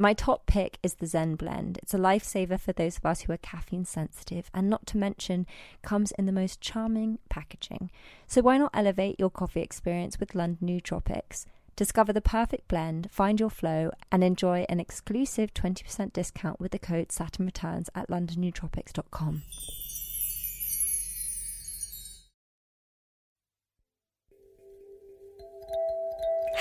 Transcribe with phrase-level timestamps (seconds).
[0.00, 1.78] My top pick is the Zen blend.
[1.82, 5.46] It's a lifesaver for those of us who are caffeine sensitive, and not to mention,
[5.82, 7.90] comes in the most charming packaging.
[8.26, 11.44] So why not elevate your coffee experience with London Nootropics?
[11.76, 16.78] Discover the perfect blend, find your flow, and enjoy an exclusive 20% discount with the
[16.78, 19.42] code Saturn Returns at londonnootropics.com.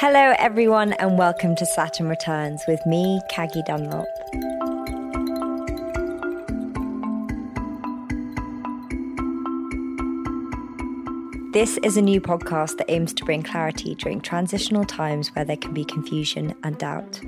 [0.02, 4.08] Hello, everyone, and welcome to Saturn Returns with me, Caggie Dunlop.
[11.52, 15.58] This is a new podcast that aims to bring clarity during transitional times where there
[15.58, 17.20] can be confusion and doubt.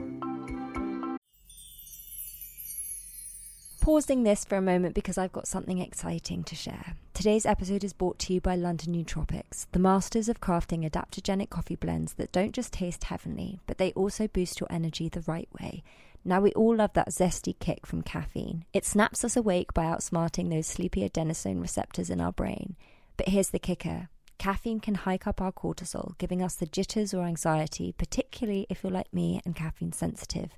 [3.92, 6.96] Pausing this for a moment because I've got something exciting to share.
[7.14, 11.76] Today's episode is brought to you by London Nootropics, the masters of crafting adaptogenic coffee
[11.76, 15.84] blends that don't just taste heavenly, but they also boost your energy the right way.
[16.24, 18.64] Now, we all love that zesty kick from caffeine.
[18.72, 22.78] It snaps us awake by outsmarting those sleepy adenosine receptors in our brain.
[23.18, 27.26] But here's the kicker caffeine can hike up our cortisol, giving us the jitters or
[27.26, 30.52] anxiety, particularly if you're like me and caffeine sensitive.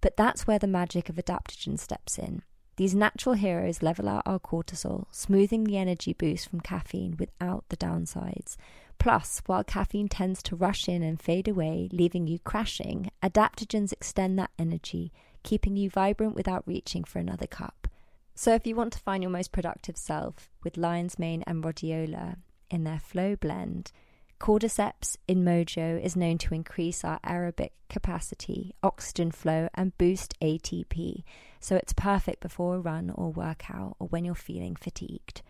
[0.00, 2.40] But that's where the magic of adaptogen steps in.
[2.76, 7.76] These natural heroes level out our cortisol, smoothing the energy boost from caffeine without the
[7.76, 8.56] downsides.
[8.98, 14.38] Plus, while caffeine tends to rush in and fade away, leaving you crashing, adaptogens extend
[14.38, 15.12] that energy,
[15.42, 17.88] keeping you vibrant without reaching for another cup.
[18.34, 22.36] So, if you want to find your most productive self with lion's mane and rhodiola
[22.70, 23.92] in their flow blend,
[24.40, 31.22] Cordyceps in Mojo is known to increase our aerobic capacity, oxygen flow, and boost ATP,
[31.62, 35.42] so it's perfect before a run or workout or when you're feeling fatigued.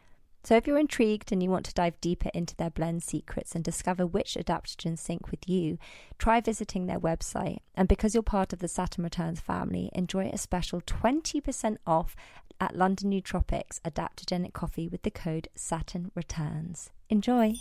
[0.44, 3.62] So, if you're intrigued and you want to dive deeper into their blend secrets and
[3.62, 5.78] discover which adaptogens sync with you,
[6.18, 7.58] try visiting their website.
[7.76, 12.16] And because you're part of the Saturn Returns family, enjoy a special 20% off
[12.60, 16.90] at London Nootropics adaptogenic coffee with the code Saturn Returns.
[17.08, 17.54] Enjoy!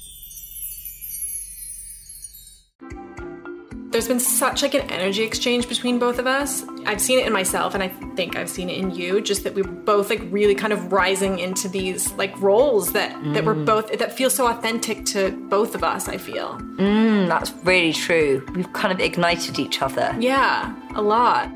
[3.92, 6.64] There's been such like an energy exchange between both of us.
[6.86, 9.54] I've seen it in myself and I think I've seen it in you just that
[9.54, 13.34] we were both like really kind of rising into these like roles that mm.
[13.34, 13.66] that were mm.
[13.66, 16.58] both that feel so authentic to both of us, I feel.
[16.78, 18.48] Mm, that's really true.
[18.56, 20.16] We've kind of ignited each other.
[20.18, 21.50] Yeah, a lot.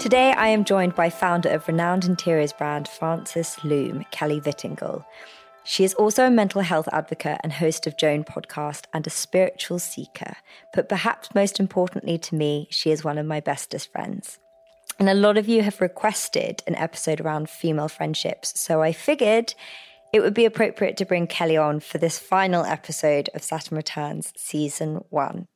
[0.00, 5.04] Today, I am joined by founder of renowned interiors brand Frances Loom, Kelly Vittengl.
[5.66, 9.80] She is also a mental health advocate and host of Joan podcast and a spiritual
[9.80, 10.36] seeker.
[10.72, 14.38] But perhaps most importantly to me, she is one of my bestest friends.
[15.00, 19.54] And a lot of you have requested an episode around female friendships, so I figured
[20.12, 24.32] it would be appropriate to bring Kelly on for this final episode of Saturn Returns
[24.36, 25.48] Season 1.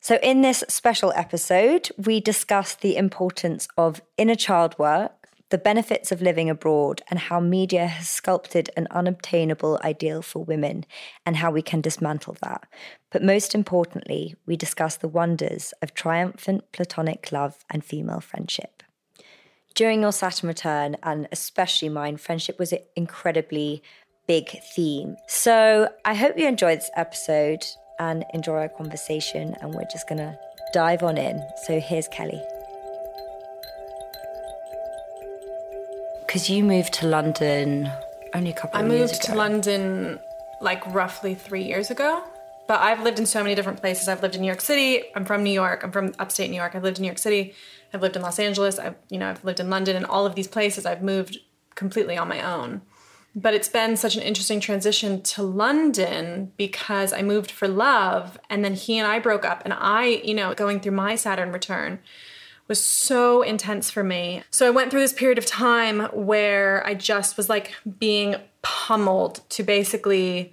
[0.00, 6.10] So, in this special episode, we discuss the importance of inner child work the benefits
[6.10, 10.84] of living abroad, and how media has sculpted an unobtainable ideal for women,
[11.26, 12.66] and how we can dismantle that.
[13.10, 18.82] But most importantly, we discuss the wonders of triumphant platonic love and female friendship.
[19.74, 23.82] During your Saturn return, and especially mine, friendship was an incredibly
[24.26, 25.16] big theme.
[25.28, 27.64] So I hope you enjoyed this episode
[27.98, 30.38] and enjoy our conversation, and we're just gonna
[30.72, 31.44] dive on in.
[31.66, 32.40] So here's Kelly.
[36.34, 37.88] Because you moved to London
[38.34, 39.04] only a couple I of years ago.
[39.04, 40.18] I moved to London
[40.60, 42.24] like roughly three years ago.
[42.66, 44.08] But I've lived in so many different places.
[44.08, 45.04] I've lived in New York City.
[45.14, 45.84] I'm from New York.
[45.84, 46.74] I'm from upstate New York.
[46.74, 47.54] I've lived in New York City.
[47.92, 48.80] I've lived in Los Angeles.
[48.80, 51.38] I've you know I've lived in London, and all of these places I've moved
[51.76, 52.82] completely on my own.
[53.36, 58.64] But it's been such an interesting transition to London because I moved for love, and
[58.64, 62.00] then he and I broke up, and I you know going through my Saturn return
[62.68, 64.42] was so intense for me.
[64.50, 69.40] So I went through this period of time where I just was like being pummeled
[69.50, 70.52] to basically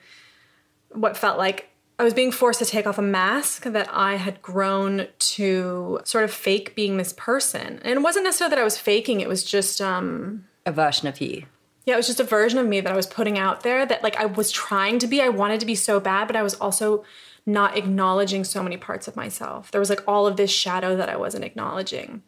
[0.89, 1.69] what felt like
[1.99, 6.23] I was being forced to take off a mask that I had grown to sort
[6.23, 7.79] of fake being this person.
[7.83, 11.21] And it wasn't necessarily that I was faking, it was just um A version of
[11.21, 11.43] you.
[11.85, 14.03] yeah, it was just a version of me that I was putting out there that
[14.03, 15.21] like I was trying to be.
[15.21, 17.03] I wanted to be so bad, but I was also
[17.45, 19.71] not acknowledging so many parts of myself.
[19.71, 22.21] There was like all of this shadow that I wasn't acknowledging.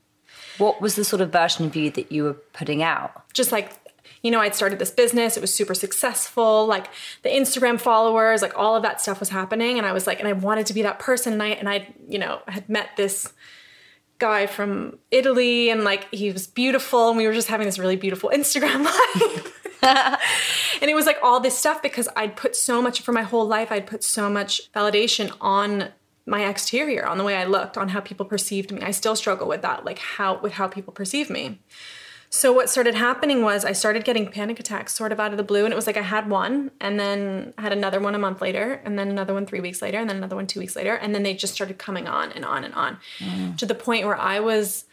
[0.57, 3.31] What was the sort of version of you that you were putting out?
[3.33, 3.71] Just like
[4.21, 6.87] you know, I'd started this business, it was super successful, like
[7.23, 10.27] the Instagram followers, like all of that stuff was happening and I was like and
[10.27, 13.33] I wanted to be that person and I and I, you know, had met this
[14.19, 17.97] guy from Italy and like he was beautiful and we were just having this really
[17.97, 19.52] beautiful Instagram life.
[20.81, 23.47] and it was like all this stuff because I'd put so much for my whole
[23.47, 25.89] life, I'd put so much validation on
[26.25, 28.81] my exterior, on the way I looked, on how people perceived me.
[28.81, 31.59] I still struggle with that, like how with how people perceive me.
[32.29, 35.43] So what started happening was I started getting panic attacks sort of out of the
[35.43, 38.17] blue and it was like I had one and then I had another one a
[38.19, 40.75] month later and then another one 3 weeks later and then another one 2 weeks
[40.75, 43.55] later and then they just started coming on and on and on mm.
[43.59, 44.85] to the point where I was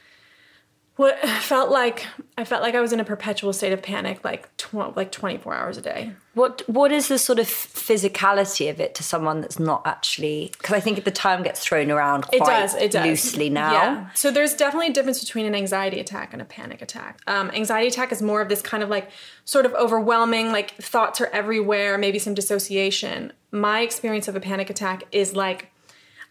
[1.01, 2.07] what felt like
[2.37, 5.55] I felt like I was in a perpetual state of panic like tw- like 24
[5.55, 6.13] hours a day.
[6.35, 10.53] What What is the sort of physicality of it to someone that's not actually?
[10.53, 12.75] Because I think the term gets thrown around quite It does.
[12.75, 13.73] It does loosely now.
[13.73, 14.11] Yeah.
[14.13, 17.21] So there's definitely a difference between an anxiety attack and a panic attack.
[17.27, 19.11] Um, anxiety attack is more of this kind of like
[19.47, 23.33] sort of overwhelming, like thoughts are everywhere, maybe some dissociation.
[23.53, 25.73] My experience of a panic attack is like.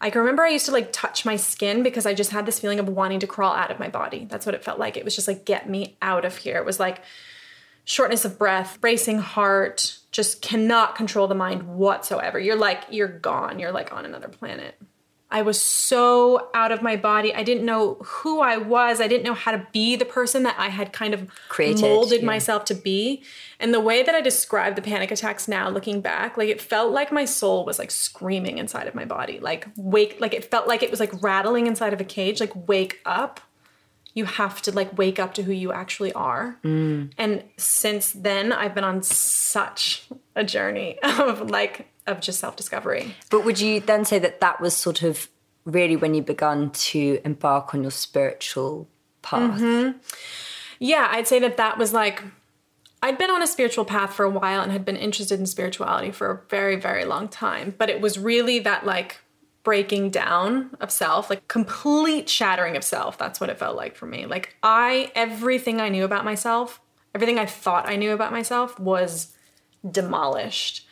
[0.00, 2.58] I can remember I used to like touch my skin because I just had this
[2.58, 4.26] feeling of wanting to crawl out of my body.
[4.30, 4.96] That's what it felt like.
[4.96, 6.56] It was just like, get me out of here.
[6.56, 7.02] It was like
[7.84, 12.38] shortness of breath, racing heart, just cannot control the mind whatsoever.
[12.38, 13.58] You're like, you're gone.
[13.58, 14.74] You're like on another planet.
[15.32, 17.32] I was so out of my body.
[17.32, 19.00] I didn't know who I was.
[19.00, 22.20] I didn't know how to be the person that I had kind of Created, molded
[22.20, 22.26] yeah.
[22.26, 23.22] myself to be.
[23.60, 26.92] And the way that I describe the panic attacks now, looking back, like it felt
[26.92, 29.38] like my soul was like screaming inside of my body.
[29.38, 32.40] Like wake, like it felt like it was like rattling inside of a cage.
[32.40, 33.40] Like wake up.
[34.14, 36.58] You have to like wake up to who you actually are.
[36.64, 37.12] Mm.
[37.16, 43.14] And since then, I've been on such a journey of like of just self discovery.
[43.30, 45.28] But would you then say that that was sort of
[45.64, 48.88] really when you began to embark on your spiritual
[49.22, 49.60] path?
[49.60, 49.98] Mm-hmm.
[50.78, 52.22] Yeah, I'd say that that was like
[53.02, 56.10] I'd been on a spiritual path for a while and had been interested in spirituality
[56.10, 59.18] for a very very long time, but it was really that like
[59.62, 63.18] breaking down of self, like complete shattering of self.
[63.18, 64.26] That's what it felt like for me.
[64.26, 66.80] Like I everything I knew about myself,
[67.14, 69.34] everything I thought I knew about myself was
[69.88, 70.86] demolished.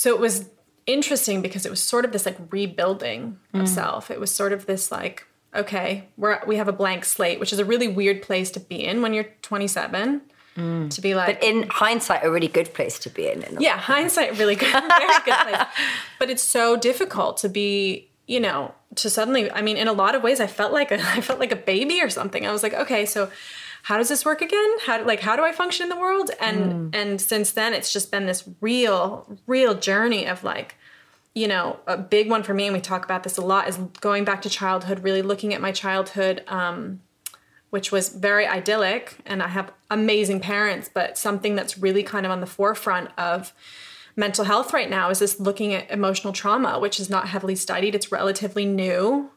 [0.00, 0.48] So it was
[0.86, 3.68] interesting because it was sort of this like rebuilding of mm.
[3.68, 4.10] self.
[4.10, 7.58] It was sort of this like, okay, we're we have a blank slate, which is
[7.58, 10.22] a really weird place to be in when you're 27.
[10.56, 10.88] Mm.
[10.88, 13.42] To be like, But in hindsight, a really good place to be in.
[13.42, 15.66] in a- yeah, hindsight really good, very good place.
[16.18, 19.52] But it's so difficult to be, you know, to suddenly.
[19.52, 21.62] I mean, in a lot of ways, I felt like a, I felt like a
[21.74, 22.46] baby or something.
[22.46, 23.30] I was like, okay, so
[23.82, 24.70] how does this work again?
[24.86, 26.30] How like how do I function in the world?
[26.40, 30.76] And and since then, it's just been this real, real journey of like.
[31.32, 33.76] You know, a big one for me, and we talk about this a lot, is
[34.00, 37.02] going back to childhood, really looking at my childhood, um,
[37.70, 42.32] which was very idyllic and I have amazing parents, but something that's really kind of
[42.32, 43.52] on the forefront of
[44.16, 47.94] mental health right now is this looking at emotional trauma, which is not heavily studied.
[47.94, 49.30] It's relatively new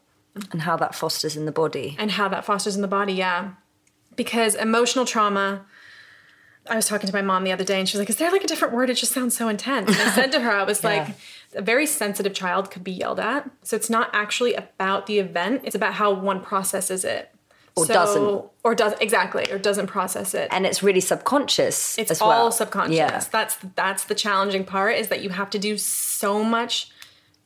[0.50, 1.94] And how that fosters in the body.
[1.96, 3.52] and how that fosters in the body, yeah.
[4.16, 5.64] Because emotional trauma,
[6.68, 8.30] I was talking to my mom the other day and she was like, Is there
[8.30, 8.90] like a different word?
[8.90, 9.88] It just sounds so intense.
[9.90, 11.08] And I said to her, I was like,
[11.54, 13.48] a very sensitive child could be yelled at.
[13.62, 17.30] So it's not actually about the event, it's about how one processes it.
[17.76, 18.44] Or So- doesn't.
[18.64, 20.48] Or does exactly, or doesn't process it.
[20.50, 22.52] And it's really subconscious It's as all well.
[22.52, 22.96] subconscious.
[22.96, 23.22] Yeah.
[23.30, 26.88] That's that's the challenging part is that you have to do so much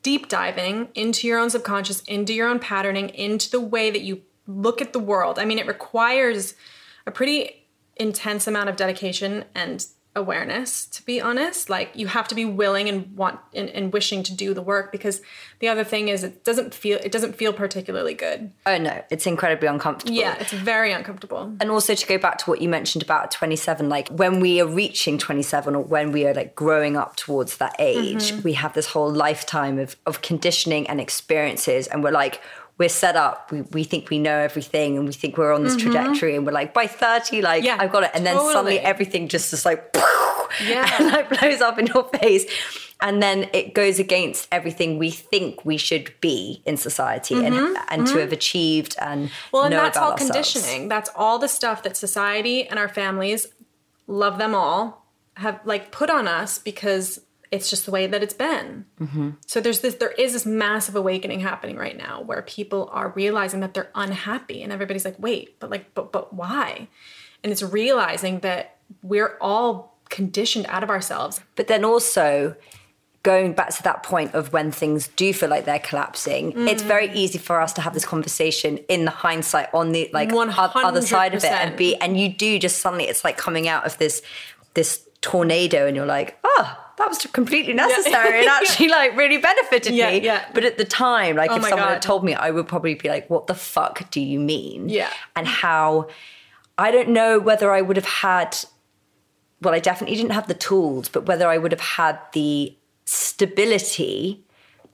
[0.03, 4.23] deep diving into your own subconscious, into your own patterning, into the way that you
[4.49, 5.39] look at the world.
[5.39, 6.55] I mean, it requires
[7.07, 9.87] a pretty intense amount of dedication and
[10.17, 14.21] awareness to be honest like you have to be willing and want and, and wishing
[14.25, 15.21] to do the work because
[15.61, 19.27] the other thing is it doesn't feel it doesn't feel particularly good Oh no, it's
[19.29, 20.17] incredibly uncomfortable.
[20.19, 23.89] yeah it's very uncomfortable And also to go back to what you mentioned about 27,
[23.89, 27.77] like when we are reaching 27 or when we are like growing up towards that
[27.79, 28.43] age, Mm-hmm.
[28.43, 31.87] we have this whole lifetime of, of conditioning and experiences.
[31.87, 32.41] And we're like,
[32.79, 35.77] we're set up, we, we think we know everything and we think we're on this
[35.77, 36.37] trajectory.
[36.37, 37.67] And we're like, by 30, like, Mm-hmm.
[37.67, 38.11] Yeah, I've got it.
[38.15, 39.95] And then suddenly everything just is like,
[40.65, 40.89] Yeah.
[40.99, 42.45] and like blows up in your face.
[43.01, 47.55] and then it goes against everything we think we should be in society and
[47.91, 49.35] and to have achieved and Mm-hmm.
[49.53, 50.33] Well, and that's all ourselves.
[50.33, 50.89] conditioning.
[50.89, 53.47] That's all the stuff that society and our families
[54.07, 55.05] love them all
[55.37, 58.85] have like put on us because it's just the way that it's been.
[59.01, 59.31] Mm-hmm.
[59.47, 63.61] So there's this, there is this massive awakening happening right now where people are realizing
[63.61, 66.89] that they're unhappy, and everybody's like, wait, but like, but but why?
[67.43, 71.41] And it's realizing that we're all conditioned out of ourselves.
[71.57, 72.57] But then also
[73.23, 77.13] going back to that point of when things do feel like they're collapsing, it's very
[77.13, 81.03] easy for us to have this conversation in the hindsight on the like o- other
[81.03, 83.99] side of it and be and you do just suddenly it's like coming out of
[83.99, 84.23] this
[84.75, 89.95] this tornado and you're like, oh, that was completely necessary and actually like really benefited
[89.95, 90.21] Yeah, me.
[90.21, 90.45] yeah.
[90.55, 91.93] But at the time, like Oh if someone God.
[91.95, 94.89] had told me, I would probably be like, what the fuck do you mean?
[94.89, 95.11] Yeah.
[95.37, 96.09] And how
[96.77, 98.57] I don't know whether I would have had
[99.61, 102.77] well, I definitely didn't have the tools, but whether I would have had the
[103.43, 104.45] stability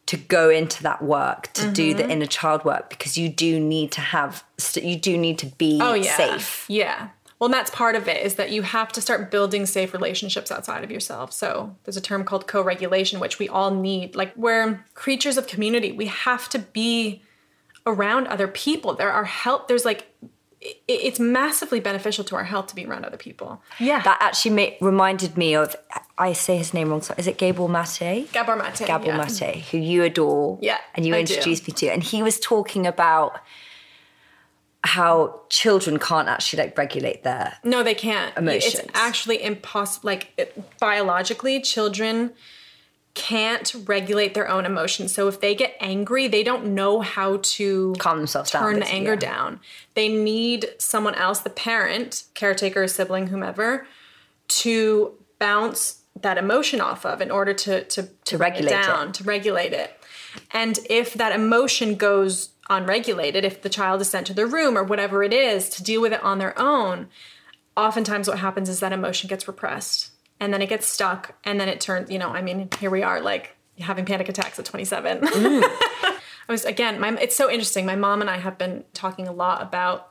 [0.07, 1.99] to go into that work, to do Mm-hmm.
[1.99, 4.45] the inner child work, because you do need to have,
[4.75, 6.17] you do need to be Oh yeah.
[6.17, 6.67] safe.
[6.69, 7.09] Yeah.
[7.39, 10.53] Well, and that's part of it is that you have to start building safe relationships
[10.53, 11.33] outside of yourself.
[11.33, 14.15] So there's a term called co-regulation, which we all need.
[14.15, 15.93] Like we're creatures of community.
[15.93, 17.23] We have to be
[17.87, 18.95] around other people.
[18.95, 19.69] There are help.
[19.69, 20.07] There's like
[20.89, 23.63] it's massively beneficial to our health to be around other people.
[23.79, 24.01] Yeah.
[24.03, 25.77] That actually ma- reminded me of,
[26.17, 28.31] I say his name wrong, so is it Gabor Mate?
[28.33, 28.79] Gabor Mate.
[28.87, 29.17] Gabor yeah.
[29.41, 30.59] Mate, who you adore.
[30.63, 31.35] Yeah, And you I do.
[31.35, 31.89] introduced me to.
[31.89, 33.41] And he was talking about
[34.85, 38.37] how children can't actually like regulate their No, they can't.
[38.37, 38.75] Emotions.
[38.75, 40.07] It's actually impossible.
[40.07, 42.33] Like it, biologically, children
[43.15, 45.15] can't regulate their own emotions.
[45.15, 48.63] So if they get angry, they don't know how to calm themselves down.
[48.63, 49.21] turn the anger yeah.
[49.21, 49.61] down.
[49.95, 53.87] They need someone else, the parent, caretaker, sibling, whomever,
[54.49, 58.83] to bounce that emotion off of in order to to, to, regulate it.
[58.83, 59.99] down, to regulate it.
[60.53, 64.83] And if that emotion goes unregulated, if the child is sent to their room or
[64.85, 67.09] whatever it is to deal with it on their own,
[67.77, 71.69] oftentimes what happens is that emotion gets repressed and then it gets stuck and then
[71.69, 75.21] it turns, you know, I mean, here we are like having panic attacks at 27.
[75.21, 75.63] Mm.
[76.49, 77.87] I was again, my it's so interesting.
[77.87, 80.11] My mom and I have been talking a lot about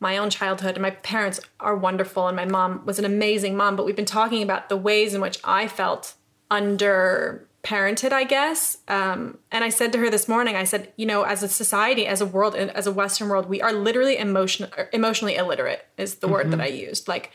[0.00, 3.76] my own childhood and my parents are wonderful and my mom was an amazing mom,
[3.76, 6.14] but we've been talking about the ways in which I felt
[6.50, 8.78] under parented, I guess.
[8.86, 12.06] Um, and I said to her this morning, I said, you know, as a society,
[12.06, 16.28] as a world, as a Western world, we are literally emotion, emotionally illiterate is the
[16.28, 17.08] word that I used.
[17.08, 17.32] Like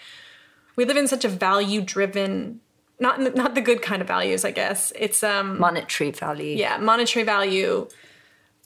[0.77, 2.62] we live in such a value driven,
[3.00, 4.94] not the, not the good kind of values, I guess.
[4.96, 6.56] It's um Monetary value.
[6.56, 7.89] yeah, monetary value,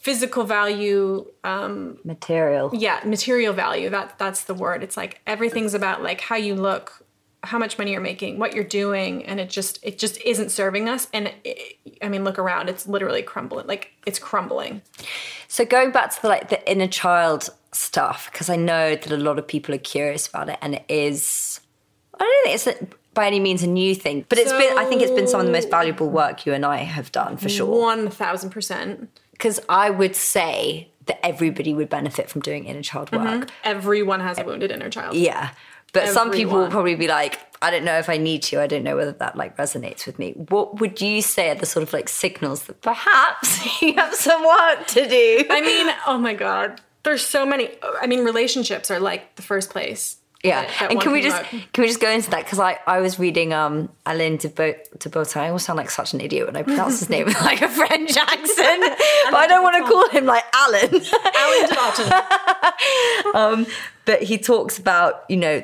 [0.06, 2.70] physical value, um, Material.
[2.72, 3.90] yeah, material value.
[3.90, 4.84] That that's the word.
[4.84, 7.04] It's like everything's about like how you look,
[7.42, 10.88] how much money you're making, what you're doing, and it just it just isn't serving
[10.88, 11.08] us.
[11.12, 12.70] And it, I mean, look around.
[12.70, 13.66] It's literally crumbling.
[13.66, 14.84] Like it's crumbling.
[15.48, 19.18] So going back to the like the inner child stuff, because I know that a
[19.18, 21.62] lot of people are curious about it, and it is.
[22.20, 24.78] I don't think it's a, by any means a new thing, but it's been.
[24.78, 27.38] I think it's been some of the most valuable work you and I have done
[27.38, 27.82] for sure.
[27.82, 29.10] One thousand percent.
[29.36, 33.40] Because I would say that everybody would benefit from doing inner child mm-hmm.
[33.40, 33.50] work.
[33.64, 35.16] Everyone has a wounded inner child.
[35.16, 35.52] Yeah.
[35.94, 38.62] But some people will probably be like, I don't know if I need to.
[38.62, 40.34] I don't know whether that like resonates with me.
[40.34, 44.44] What would you say are the sort of like signals that perhaps you have some
[44.44, 45.46] work to do?
[45.50, 47.70] I mean, oh my god, there's so many.
[48.02, 50.18] I mean, relationships are like the first place.
[50.46, 51.42] Yeah, that- that and can we just
[51.74, 54.76] can we just go into that because I, I was reading um Alain de, Bo-
[55.00, 55.10] de.
[55.40, 57.70] I always sound like such an idiot when I pronounce his name with like a
[57.70, 58.82] French accent,
[59.32, 61.02] but I don't want to call him like Alan.
[61.36, 61.76] Alan de
[63.34, 63.68] Botton.
[64.06, 65.64] but he talks about you know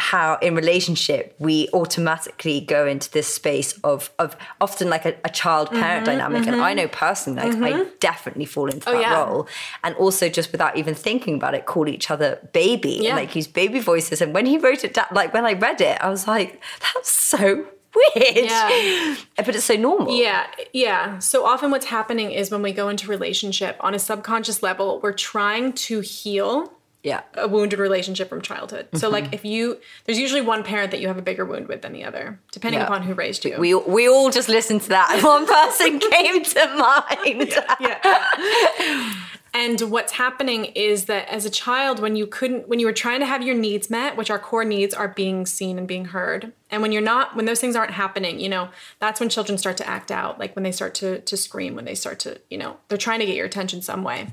[0.00, 5.28] how in relationship we automatically go into this space of of often like a, a
[5.28, 6.78] child parent mm-hmm, dynamic and i mm-hmm.
[6.78, 7.90] know personally like i mm-hmm.
[8.00, 9.12] definitely fall into oh, that Mm-hmm.
[9.12, 9.24] yeah.
[9.24, 9.48] role
[9.84, 13.46] and also just without even thinking about it call each other baby and like use
[13.46, 16.26] baby voices and when he wrote it down like when i read it i was
[16.26, 16.62] like
[16.94, 17.66] that's so
[18.14, 19.16] weird Yeah.
[19.38, 21.18] Uh, but it's so normal Yeah, yeah.
[21.18, 25.12] So often what's happening is when we go into relationship on a subconscious level, we're
[25.12, 28.86] trying to heal yeah a wounded relationship from childhood.
[28.94, 29.12] So Mm-hmm.
[29.14, 31.92] like if you there's usually one parent that you have a bigger wound with than
[31.92, 32.86] the other, depending Yeah.
[32.86, 33.56] upon who raised you.
[33.58, 39.14] we, we all just listened to that and one person came to mind yeah.
[39.52, 43.18] And what's happening is that as a child, when you couldn't, when you were trying
[43.18, 46.52] to have your needs met, which our core needs are being seen and being heard,
[46.70, 48.68] and when you're not, when those things aren't happening, you know,
[49.00, 51.84] that's when children start to act out, like when they start to to scream, when
[51.84, 54.28] they start to, you know, they're trying to get your attention some way.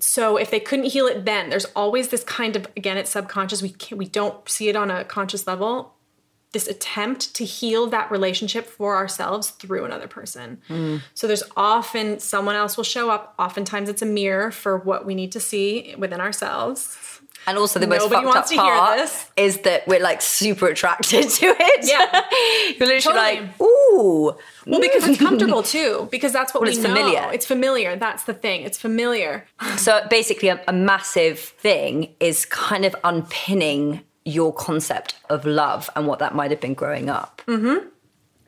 [0.00, 3.62] So if they couldn't heal it then, there's always this kind of again, it's subconscious.
[3.62, 5.94] We can't, we don't see it on a conscious level.
[6.54, 10.62] this attempt to heal that relationship for ourselves through another person.
[10.70, 11.02] Mm.
[11.12, 13.34] So there's often someone else will show up.
[13.38, 16.96] Oftentimes it's a mirror for what we need to see within ourselves.
[17.46, 19.30] And also the most Nobody fucked wants up to hear part this.
[19.36, 21.86] is that we're like super attracted to it.
[21.86, 22.22] Yeah.
[22.78, 23.40] You're literally Totally.
[23.46, 24.34] like, ooh.
[24.66, 26.94] Well, because it's comfortable too, because that's what Well, we it's know.
[26.94, 27.30] familiar.
[27.32, 27.96] It's familiar.
[27.96, 28.62] That's the thing.
[28.62, 29.46] It's familiar.
[29.76, 36.06] So basically, a, a massive thing is kind of unpinning your concept of love and
[36.06, 37.86] what that might have been growing up, mm-hmm.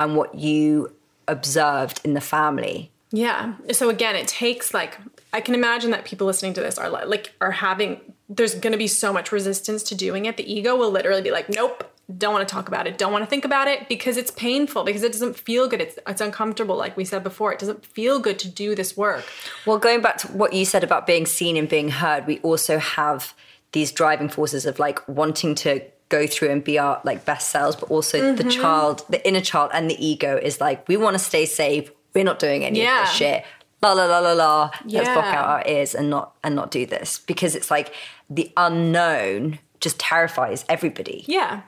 [0.00, 0.90] and what you
[1.28, 2.90] observed in the family.
[3.10, 3.54] Yeah.
[3.72, 4.96] So again, it takes like
[5.34, 8.78] I can imagine that people listening to this are like are having there's going to
[8.78, 10.36] be so much resistance to doing it.
[10.36, 11.84] The ego will literally be like, "Nope,
[12.16, 12.98] don't want to talk about it.
[12.98, 15.80] Don't want to think about it because it's painful because it doesn't feel good.
[15.80, 17.52] It's it's uncomfortable like we said before.
[17.52, 19.24] It doesn't feel good to do this work."
[19.64, 22.78] Well, going back to what you said about being seen and being heard, we also
[22.78, 23.34] have
[23.72, 27.76] these driving forces of like wanting to go through and be our like best selves,
[27.76, 28.50] but also the mm-hmm.
[28.50, 31.90] child, the inner child, and the ego is like we want to stay safe.
[32.14, 33.44] We're not doing any of this shit.
[33.82, 34.70] La la la la la.
[34.84, 37.94] Let's block out our ears and not and not do this because it's like
[38.30, 41.24] the unknown just terrifies everybody.
[41.28, 41.62] Yeah.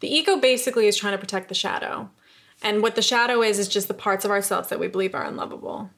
[0.00, 2.10] The ego basically is trying to protect the shadow.
[2.62, 5.24] And what the shadow is, is just the parts of ourselves that we believe are
[5.24, 5.90] unlovable,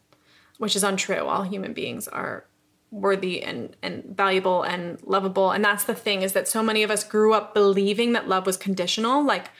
[0.59, 1.25] which is untrue.
[1.26, 2.45] All human beings are
[2.90, 5.50] worthy and, and valuable and lovable.
[5.50, 8.47] And that's the thing is that so many of us grew up believing that love
[8.47, 9.25] was conditional.
[9.25, 9.50] Like,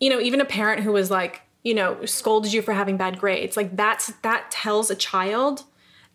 [0.00, 3.18] you know, even a parent who was like, you know, scolded you for having bad
[3.18, 5.64] grades, like that's that tells a child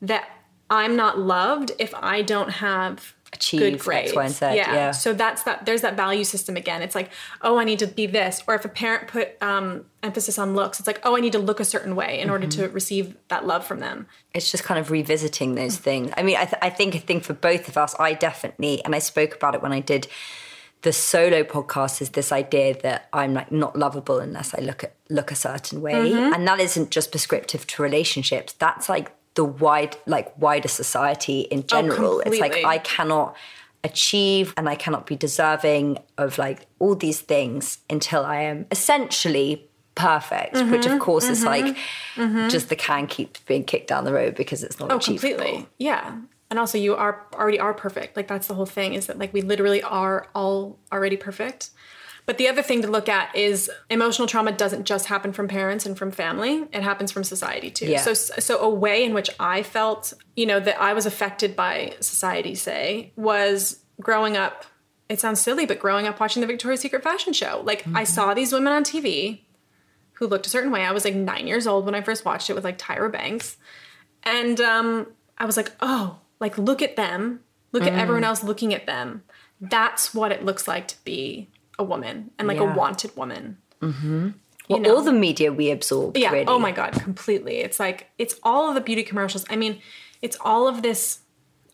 [0.01, 0.27] that
[0.69, 4.13] I'm not loved if I don't have Achieve good X, grades.
[4.13, 4.91] Y, and Z, yeah.
[4.91, 5.65] So that's that.
[5.65, 6.81] There's that value system again.
[6.83, 7.09] It's like,
[7.41, 8.43] oh, I need to be this.
[8.47, 11.39] Or if a parent put um, emphasis on looks, it's like, oh, I need to
[11.39, 12.61] look a certain way in order Mm-hmm.
[12.65, 14.05] to receive that love from them.
[14.35, 16.11] it's just kind of revisiting those things.
[16.15, 18.93] I mean, I, th- I think a thing for both of us, I definitely, and
[18.93, 20.07] I spoke about it when I did
[20.83, 24.93] the solo podcast, is this idea that I'm like not lovable unless I look at
[25.09, 26.33] look a certain way, Mm-hmm.
[26.33, 28.53] and that isn't just prescriptive to relationships.
[28.53, 32.19] That's like the wide, like wider society in general.
[32.25, 32.67] it's like Oh.
[32.67, 33.35] I cannot
[33.83, 39.67] achieve and I cannot be deserving of like all these things until I am essentially
[39.95, 40.93] perfect, which Mm-hmm.
[40.93, 41.75] of course is like
[42.49, 45.35] just the can keeps being kicked down the road because it's not Oh, achievable.
[45.37, 45.67] completely.
[45.77, 46.17] Yeah.
[46.53, 48.15] And also, you are already are perfect.
[48.15, 51.71] Like that's the whole thing is that like we literally are all already perfect.
[52.27, 55.87] But the other thing to look at is emotional trauma doesn't just happen from parents
[55.87, 57.87] and from family; it happens from society too.
[57.87, 58.01] Yeah.
[58.01, 61.95] So, so a way in which I felt, you know, that I was affected by
[62.01, 64.65] society, say, was growing up.
[65.09, 68.35] It sounds silly, but growing up watching the Victoria's Secret fashion show, like I saw
[68.35, 69.39] these women on TV
[70.11, 70.83] who looked a certain way.
[70.83, 73.57] I was like nine years old when I first watched it with like Tyra Banks.
[74.21, 75.07] And um,
[75.39, 77.39] I was like, oh, like look at them.
[77.71, 78.27] Look at everyone mm.
[78.27, 79.23] else looking at them.
[79.59, 82.71] That's what it looks like to be a woman and like Yeah.
[82.71, 83.57] a wanted woman.
[83.81, 84.29] Mm-hmm.
[84.69, 84.95] Well, know.
[84.95, 86.15] all the media we absorb.
[86.15, 86.31] Yeah.
[86.31, 86.45] Really.
[86.45, 87.57] Oh my God, completely.
[87.57, 89.43] It's like, it's all of the beauty commercials.
[89.49, 89.81] I mean,
[90.21, 91.19] it's all of this.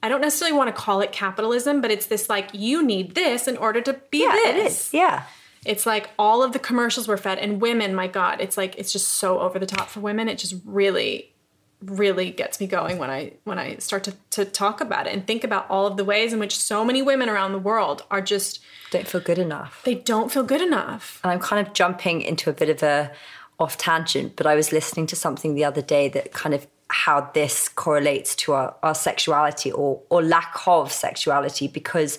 [0.01, 3.47] I don't necessarily want to call it capitalism, but it's this like, you need this
[3.47, 4.47] in order to be Yeah, this.
[4.47, 4.93] it is.
[4.93, 5.23] Yeah.
[5.65, 8.93] It's like all of the commercials were fed, and women, my God, it's like it's
[8.93, 10.29] just so over the top for women.
[10.29, 11.33] It just really,
[11.81, 15.25] really gets me going when I when I start to to talk about it and
[15.25, 18.21] think about all of the ways in which so many women around the world are
[18.21, 18.59] just
[18.91, 19.81] Don't feel good enough.
[19.85, 21.19] they don't feel good enough.
[21.23, 23.11] And I'm kind of jumping into a bit of a
[23.59, 27.29] off tangent, but I was listening to something the other day that kind of how
[27.33, 32.17] this correlates to our, our sexuality or or lack of sexuality because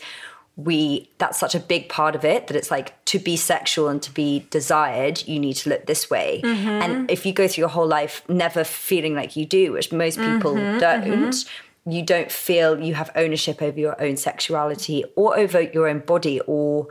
[0.65, 4.03] we that's such a big part of it that it's like to be sexual and
[4.03, 6.41] to be desired you need to look this way.
[6.43, 6.69] Mm-hmm.
[6.69, 10.19] And if you go through your whole life never feeling like you do which most
[10.19, 10.79] people mm-hmm.
[10.79, 11.91] don't mm-hmm.
[11.91, 16.41] you don't feel you have ownership over your own sexuality or over your own body
[16.47, 16.89] or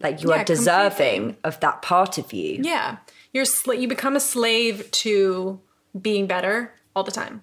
[0.00, 1.40] like you Yeah, are deserving completely.
[1.44, 2.60] of that part of you.
[2.62, 2.98] Yeah,
[3.32, 5.60] you're sl- you become a slave to
[6.00, 7.42] being better all the time.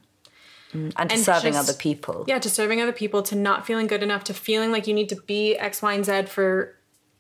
[0.74, 3.66] Mm, and to and serving just- other people Yeah, to serving other people, to not
[3.66, 6.76] feeling good enough, to feeling like you need to be X, Y, and Z for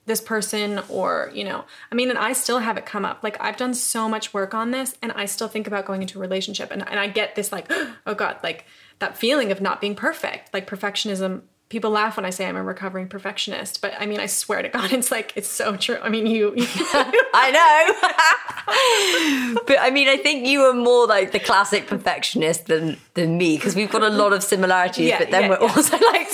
[0.05, 3.23] this person, or, you know, I mean, and I still have it come up.
[3.23, 6.17] Like, I've done so much work on this, and I still think about going into
[6.17, 7.69] a relationship, and, and I get this, like,
[8.07, 8.65] oh God, like
[8.99, 11.41] that feeling of not being perfect, like perfectionism.
[11.69, 14.69] People laugh when I say I'm a recovering perfectionist, but I mean, I swear to
[14.69, 15.97] God, it's like, it's so true.
[16.01, 18.67] I mean, you, I know.
[19.67, 23.58] but I mean, I think you are more like the classic perfectionist than than me
[23.58, 25.08] because we've got a lot of similarities.
[25.08, 25.73] Yeah, but then yeah, we're yeah.
[25.75, 26.30] also like,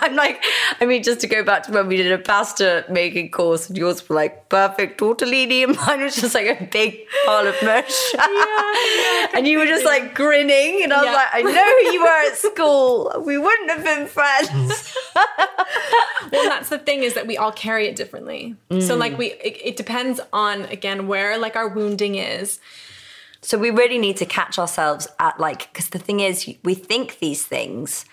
[0.00, 0.42] I'm like,
[0.80, 3.78] I mean, just to go back to when we did a pasta making course, and
[3.78, 8.14] yours were like perfect tortellini, and mine was just like a big pile of mush.
[9.34, 12.30] and you were just like grinning, and I was like, I know who you were
[12.30, 13.12] at school.
[13.24, 14.71] We wouldn't have been friends.
[16.32, 18.56] well, that's the thing is that we all carry it differently.
[18.80, 22.60] So like we, it, it depends on again where like our wounding is.
[23.42, 27.18] So we really need to catch ourselves at like, because the thing is, we think
[27.18, 28.04] these things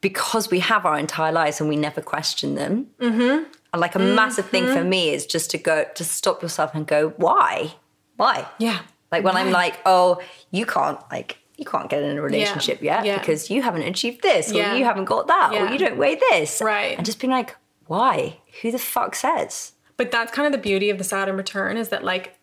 [0.00, 2.88] because we have our entire lives and we never question them.
[3.00, 3.44] Mm-hmm.
[3.72, 6.86] And like a massive thing for me is just to go, to stop yourself and
[6.86, 7.74] go, why?
[8.16, 8.46] Why?
[8.58, 8.80] Yeah.
[9.10, 13.04] Like when I'm like, oh, you can't, like, you can't get in a relationship yet
[13.04, 13.18] Yeah.
[13.18, 16.62] because you haven't achieved this or you haven't got that or you don't weigh this.
[16.62, 16.96] Right.
[16.96, 18.38] And just being like, why?
[18.62, 19.72] Who the fuck says?
[19.96, 22.38] But that's kind of the beauty of the Saturn return is that like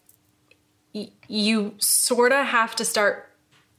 [0.94, 3.32] y- you sort of have to start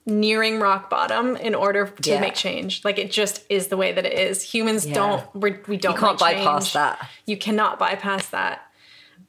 [0.06, 2.20] nearing rock bottom in order to Yeah.
[2.20, 2.82] make change.
[2.84, 4.42] Like it just is the way that it is.
[4.42, 4.94] Humans Yeah.
[4.94, 6.72] don't we're, we don't You can't bypass change.
[6.74, 7.08] that.
[7.26, 8.62] You cannot bypass that.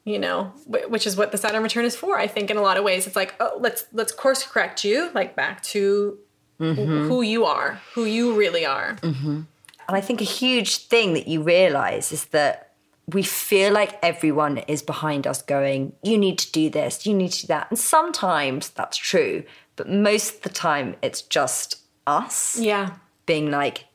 [0.07, 0.53] You know,
[0.93, 2.17] which is what the Saturn return is for.
[2.17, 5.11] I think in a lot of ways, it's like, oh, let's let's course correct you,
[5.13, 6.17] like back to
[6.59, 7.07] Mm-hmm.
[7.07, 8.97] who you are, who you really are.
[9.03, 9.45] And
[9.87, 12.71] I think a huge thing that you realize is that
[13.13, 17.31] we feel like everyone is behind us going, you need to do this, you need
[17.33, 17.67] to do that.
[17.69, 19.43] And sometimes that's true,
[19.75, 22.95] but most of the time it's just us Yeah,
[23.27, 23.85] being like,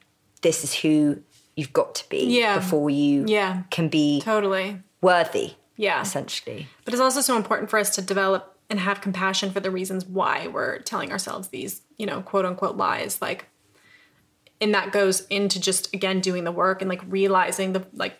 [0.42, 1.20] this is who
[1.57, 2.59] you've got to be Yeah.
[2.59, 3.62] before you Yeah.
[3.72, 4.79] can be totally.
[5.01, 6.01] worthy, Yeah.
[6.01, 6.68] essentially.
[6.85, 10.07] But it's also so important for us to develop and have compassion for the reasons
[10.07, 13.21] why we're telling ourselves these, you know, quote unquote lies.
[13.21, 13.49] Like,
[14.61, 18.16] and that goes into just again doing the work and like realizing the like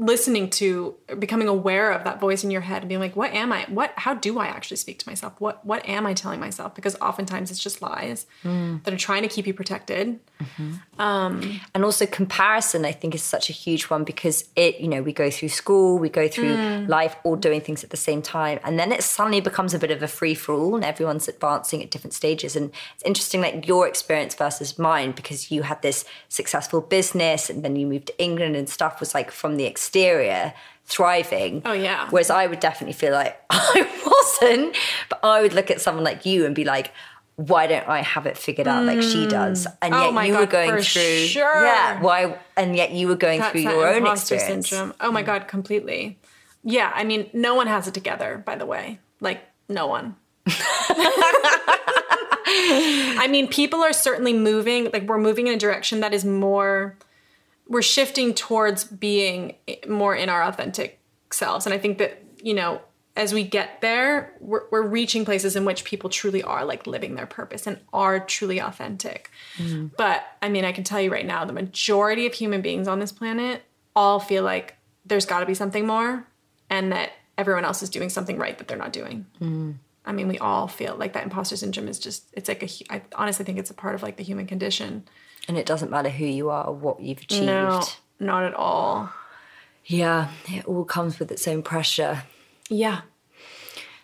[0.00, 3.52] listening to becoming aware of that voice in your head and being like what am
[3.52, 5.34] i what how do i actually speak to myself?
[5.38, 6.74] What what am i telling myself?
[6.74, 8.82] Because oftentimes it's just lies mm.
[8.84, 10.18] that are trying to keep you protected.
[10.40, 11.00] Mm-hmm.
[11.00, 15.02] Um, and also comparison i think is such a huge one because it you know
[15.02, 16.88] we go through school we go through mm.
[16.88, 18.58] life all doing things at the same time.
[18.64, 21.82] And then it suddenly becomes a bit of a free for all and everyone's advancing
[21.82, 22.56] at different stages.
[22.56, 27.64] And it's interesting like your experience versus mine because you had this successful business and
[27.64, 32.08] then you moved to england and stuff was like from the exterior thriving Oh, yeah.
[32.10, 34.76] whereas i would definitely feel like i wasn't
[35.08, 36.92] but i would look at someone like you and be like
[37.36, 39.30] why don't I have it figured out like she hmm.
[39.30, 39.66] does?
[39.80, 41.64] And Oh yet you were going through, sure.
[41.64, 41.98] yeah.
[42.00, 42.38] Why?
[42.54, 44.68] And yet you were going That's through your own experience.
[44.68, 44.94] syndrome.
[45.00, 45.26] Oh my hmm.
[45.26, 46.18] god, completely.
[46.62, 48.42] Yeah, I mean, no one has it together.
[48.44, 50.16] By the way, like no one.
[53.16, 54.90] I mean, people are certainly moving.
[54.92, 56.96] Like we're moving in a direction that is more.
[57.70, 59.54] We're shifting towards being
[59.88, 62.80] more in our authentic selves, and I think that you know,
[63.16, 67.14] as we get there, we're, we're reaching places in which people truly are like living
[67.14, 69.30] their purpose and are truly authentic.
[69.56, 69.88] Mm-hmm.
[69.96, 72.98] But I mean, I can tell you right now, the majority of human beings on
[72.98, 73.62] this planet
[73.94, 76.26] all feel like there's got to be something more
[76.68, 79.26] and that everyone else is doing something right that they're not doing.
[79.36, 79.72] Mm-hmm.
[80.06, 83.02] I mean, we all feel like that imposter syndrome is just, it's like a i
[83.14, 85.04] honestly think it's a part of like the human condition.
[85.48, 87.46] And it doesn't matter who you are or what you've achieved.
[87.46, 87.82] No,
[88.18, 89.10] not at all.
[89.84, 92.22] Yeah, it all comes with its own pressure.
[92.68, 93.00] Yeah.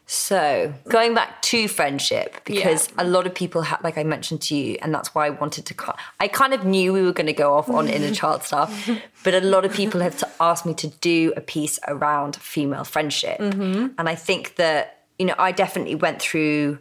[0.09, 4.55] So going back to friendship, because a lot of people have, like I mentioned to
[4.55, 5.95] you, and that's why I wanted to.
[6.21, 8.89] I kind of knew we were going to go off on inner child stuff,
[9.25, 12.85] but a lot of people have to asked me to do a piece around female
[12.85, 13.89] friendship, mm-hmm.
[13.99, 16.79] and I think that you know I definitely went through.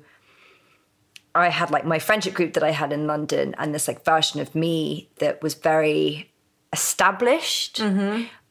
[1.36, 4.40] I had like my friendship group that I had in London, and this like version
[4.40, 6.32] of me that was very
[6.74, 7.80] established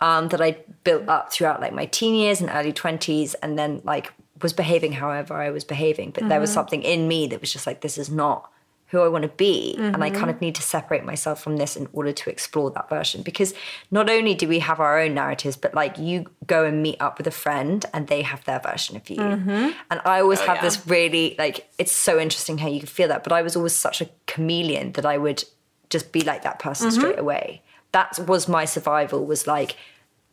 [0.01, 3.83] um, that I built up throughout like my teen years and early 20s and then
[3.85, 6.11] like was behaving however I was behaving.
[6.11, 8.51] But there was something in me that was just like, this is not
[8.95, 9.75] who I want to be.
[9.77, 10.31] And I kind mm-hmm.
[10.31, 13.23] of need to separate myself from this in order to explore that version.
[13.23, 13.53] Because
[13.91, 17.19] not only do we have our own narratives, but like you go and meet up
[17.19, 19.17] with a friend and they have their version of you.
[19.17, 19.71] Mm-hmm.
[19.91, 20.63] And I always oh, have yeah.
[20.63, 23.25] this really like, it's so interesting how you can feel that.
[23.25, 25.45] But I was always such a chameleon that I would
[25.91, 27.01] just be like that person mm-hmm.
[27.01, 27.63] straight away.
[27.93, 29.77] That was my survival was like,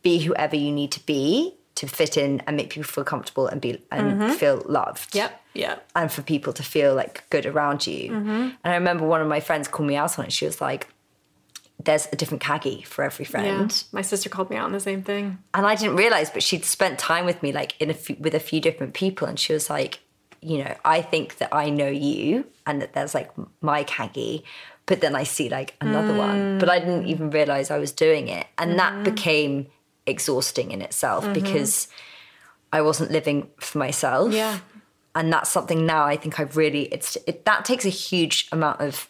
[0.02, 3.60] be whoever you need to be to fit in and make people feel comfortable and
[3.60, 4.34] be and mm-hmm.
[4.34, 5.16] feel loved.
[5.16, 5.42] Yep.
[5.54, 5.90] Yep.
[5.96, 8.12] And for people to feel like good around you.
[8.12, 8.30] Mm-hmm.
[8.30, 10.32] And I remember one of my friends called me out on it.
[10.32, 10.86] She was like,
[11.82, 13.30] there's a different Caggie for every Yeah.
[13.30, 13.84] friend.
[13.90, 15.38] My sister called me out on the same thing.
[15.54, 18.36] And I didn't realize, but she'd spent time with me like in a few, with
[18.36, 19.26] a few different people.
[19.26, 19.98] And she was like,
[20.40, 24.44] you know, I think that I know you and that there's like my Caggie,
[24.86, 26.58] but then I see like another one.
[26.60, 27.08] But I didn't mm.
[27.08, 28.46] even realize I was doing it.
[28.56, 29.02] And that mm.
[29.02, 29.66] became
[30.06, 31.32] exhausting in itself mm-hmm.
[31.34, 31.88] because
[32.72, 34.32] I wasn't living for myself.
[34.32, 34.60] Yeah.
[35.14, 38.80] And that's something now I think I've really, it's, it, that takes a huge amount
[38.80, 39.08] of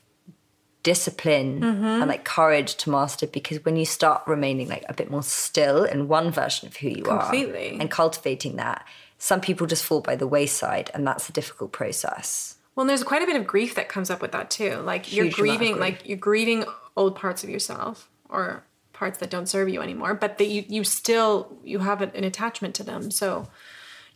[0.83, 1.85] discipline mm-hmm.
[1.85, 5.85] and like courage to master because when you start remaining like a bit more still
[5.85, 7.77] in one version of who you Completely.
[7.77, 8.85] are and cultivating that
[9.19, 13.05] some people just fall by the wayside and that's a difficult process Well, and there's
[13.05, 14.77] quite a bit of grief that comes up with that too.
[14.79, 16.65] Like you're Huge of grieving, like you're grieving
[16.97, 18.65] old parts of yourself or
[19.03, 21.33] parts that don't serve you anymore, but that you you still
[21.65, 23.11] you have an attachment to them.
[23.11, 23.49] So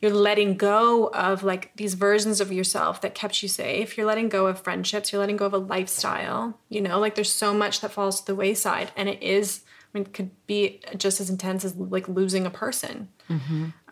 [0.01, 3.88] you're letting go of like these versions of yourself that kept you safe.
[3.96, 5.11] You're letting go of friendships.
[5.11, 6.42] You're letting go of a lifestyle.
[6.68, 9.46] You know, like there's so much that falls to the wayside, and it is.
[9.87, 10.59] I mean, it could be
[10.96, 13.09] just as intense as like losing a person.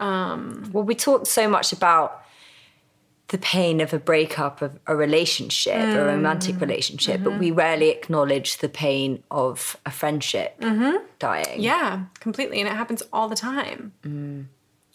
[0.07, 2.09] um Well, we talked so much about
[3.29, 6.65] the pain of a breakup of a relationship, a romantic mm-hmm.
[6.65, 7.41] relationship, but mm-hmm.
[7.41, 11.03] we rarely acknowledge the pain of a friendship mm-hmm.
[11.19, 11.61] dying.
[11.61, 12.61] Yeah, completely.
[12.61, 13.93] And it happens all the time.
[14.03, 14.47] Mm.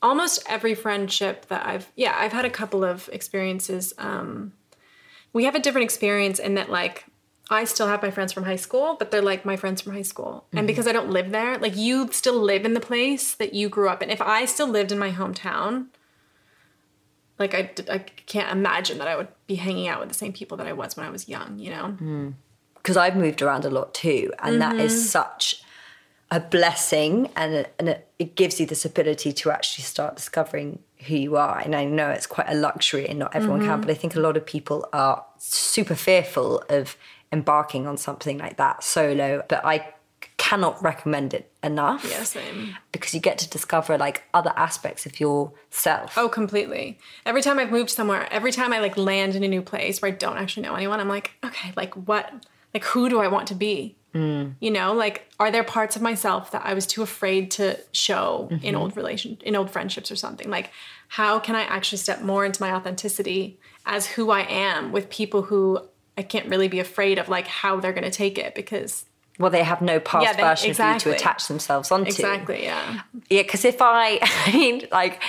[0.02, 3.94] Almost every friendship that I've, yeah, I've had a couple of experiences.
[3.98, 4.54] Um,
[5.34, 7.06] we have a different experience in that, like,
[7.50, 10.04] I still have my friends from high school, but they're like my friends from high
[10.04, 10.46] school.
[10.54, 13.70] And because I don't live there, like, you still live in the place that you
[13.70, 14.12] grew up in.
[14.12, 15.88] If I still lived in my hometown,
[17.40, 20.58] like, I, I can't imagine that I would be hanging out with the same people
[20.58, 22.34] that I was when I was young, you know?
[22.76, 24.86] because I've moved around a lot too, and that Mm-hmm.
[24.86, 25.64] is such
[26.32, 31.16] a blessing, and and it, it gives you this ability to actually start discovering who
[31.16, 31.60] you are.
[31.60, 33.70] And I know it's quite a luxury, and not everyone Mm-hmm.
[33.70, 36.96] can, but I think a lot of people are super fearful of
[37.32, 39.44] embarking on something like that solo.
[39.48, 39.94] But I
[40.40, 42.04] cannot recommend it enough.
[42.10, 42.76] Yeah, same.
[42.92, 46.18] Because you get to discover like other aspects of yourself.
[46.18, 46.98] Oh, completely.
[47.26, 50.12] Every time I've moved somewhere, every time I like land in a new place where
[50.12, 52.34] I don't actually know anyone, I'm like, okay, like what,
[52.74, 53.98] like who do I want to be?
[54.16, 54.56] Mm.
[54.60, 58.48] You know, like are there parts of myself that I was too afraid to show
[58.50, 58.76] in mm-hmm.
[58.76, 60.50] old relation, in old friendships or something?
[60.50, 60.72] Like,
[61.10, 65.44] how can I actually step more into my authenticity as who I am with people
[65.44, 65.80] who
[66.18, 69.06] I can't really be afraid of, like how they're going to take it because
[69.40, 72.10] Well, they have no past Yeah, they- version of you to attach themselves onto.
[72.10, 75.22] exactly, yeah, Yeah, because if I, I mean, like,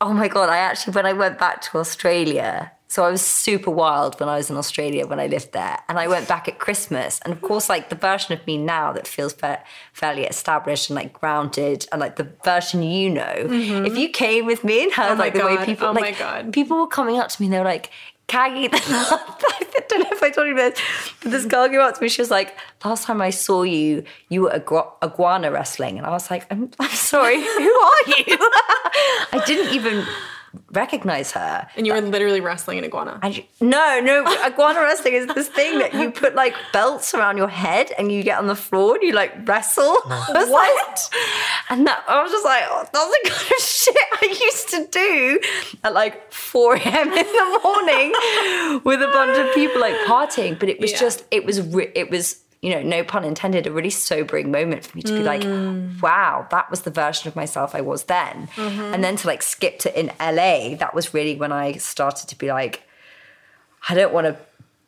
[0.00, 3.70] oh my God, I actually, when I went back to Australia, so I was super
[3.72, 5.78] wild when I was in Australia when I lived there.
[5.88, 7.18] And I went back at Christmas.
[7.24, 10.94] And of course, like the version of me now that feels fa- fairly established and
[10.94, 15.04] like grounded and like the version you know, if you came with me and heard
[15.18, 15.20] Mm-hmm.
[15.20, 17.58] Oh like the way people, Oh like, people were coming up to me and they
[17.58, 17.90] were like,
[18.26, 20.80] Caggie, I don't know if I told you this,
[21.22, 22.08] but this girl came up to me.
[22.08, 26.10] She was like, "Last time I saw you, you were igua- iguana wrestling," and I
[26.10, 28.38] was like, "I'm, I'm sorry, who are you?"
[29.32, 30.06] I didn't even
[30.72, 31.66] recognize her.
[31.76, 33.18] and you were literally wrestling an iguana.
[33.22, 37.36] And she- no, no, iguana wrestling is this thing that you put like belts around
[37.36, 39.96] your head and you get on the floor and you like wrestle.
[40.04, 41.10] what?
[41.70, 44.86] and that I was just like, oh, that's the kind of shit I used to
[44.90, 45.40] do
[45.84, 47.08] at like 4 a.m.
[47.12, 50.58] in the morning with a bunch of people like partying.
[50.58, 50.98] But it was Yeah.
[51.00, 51.58] just, it was,
[51.94, 52.40] it was.
[52.64, 56.00] You know, no pun intended, a really sobering moment for me to be like, mm.
[56.00, 58.48] wow, that was the version of myself I was then.
[58.56, 58.94] Mm-hmm.
[58.94, 62.38] And then to like skip to in LA, that was really when I started to
[62.38, 62.82] be like,
[63.88, 64.36] I don't want to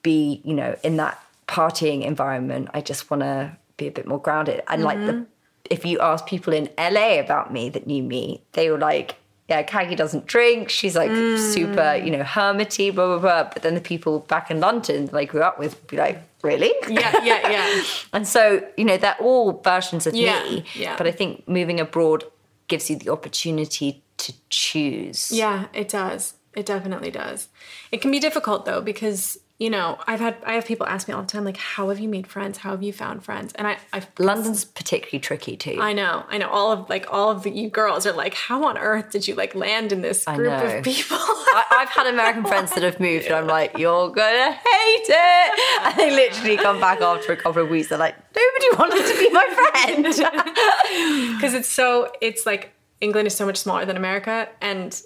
[0.03, 2.69] be, you know, in that partying environment.
[2.73, 4.63] I just want to be a bit more grounded.
[4.69, 5.25] And like the, mm-hmm.
[5.69, 9.17] if you ask people in LA about me that knew me, they were like,
[9.49, 10.71] yeah, Caggie doesn't drink.
[10.71, 12.05] She's like super, mm.
[12.05, 13.51] you know, hermity, blah, blah, blah.
[13.53, 16.21] But then the people back in London that I grew up with would be like,
[16.43, 16.73] really?
[16.89, 17.83] yeah, yeah, yeah.
[18.13, 20.65] And so, you know, they're all versions of Yeah, me.
[20.75, 20.97] yeah.
[20.97, 22.25] But I think moving abroad
[22.67, 25.31] gives you the opportunity to choose.
[25.31, 26.35] Yeah, it does.
[26.55, 27.49] It definitely does.
[27.93, 31.15] It can be difficult though because you know I've had I have people ask me
[31.15, 32.59] all the time like how have you made friends?
[32.59, 33.53] How have you found friends?
[33.55, 35.79] And I I London's particularly tricky too.
[35.81, 38.65] I know I know all of like all of the, you girls are like how
[38.65, 41.17] on earth did you like land in this group of people?
[41.19, 45.61] I, I've had American friends that have moved, and I'm like, you're gonna hate it.
[45.85, 47.89] And they literally come back after a couple of weeks.
[47.89, 50.05] They're like, nobody wanted to be my friend.
[51.37, 55.03] because it's so it's like England is so much smaller than America and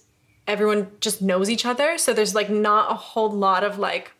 [0.46, 4.12] everyone just knows each other so there's like not a whole lot of like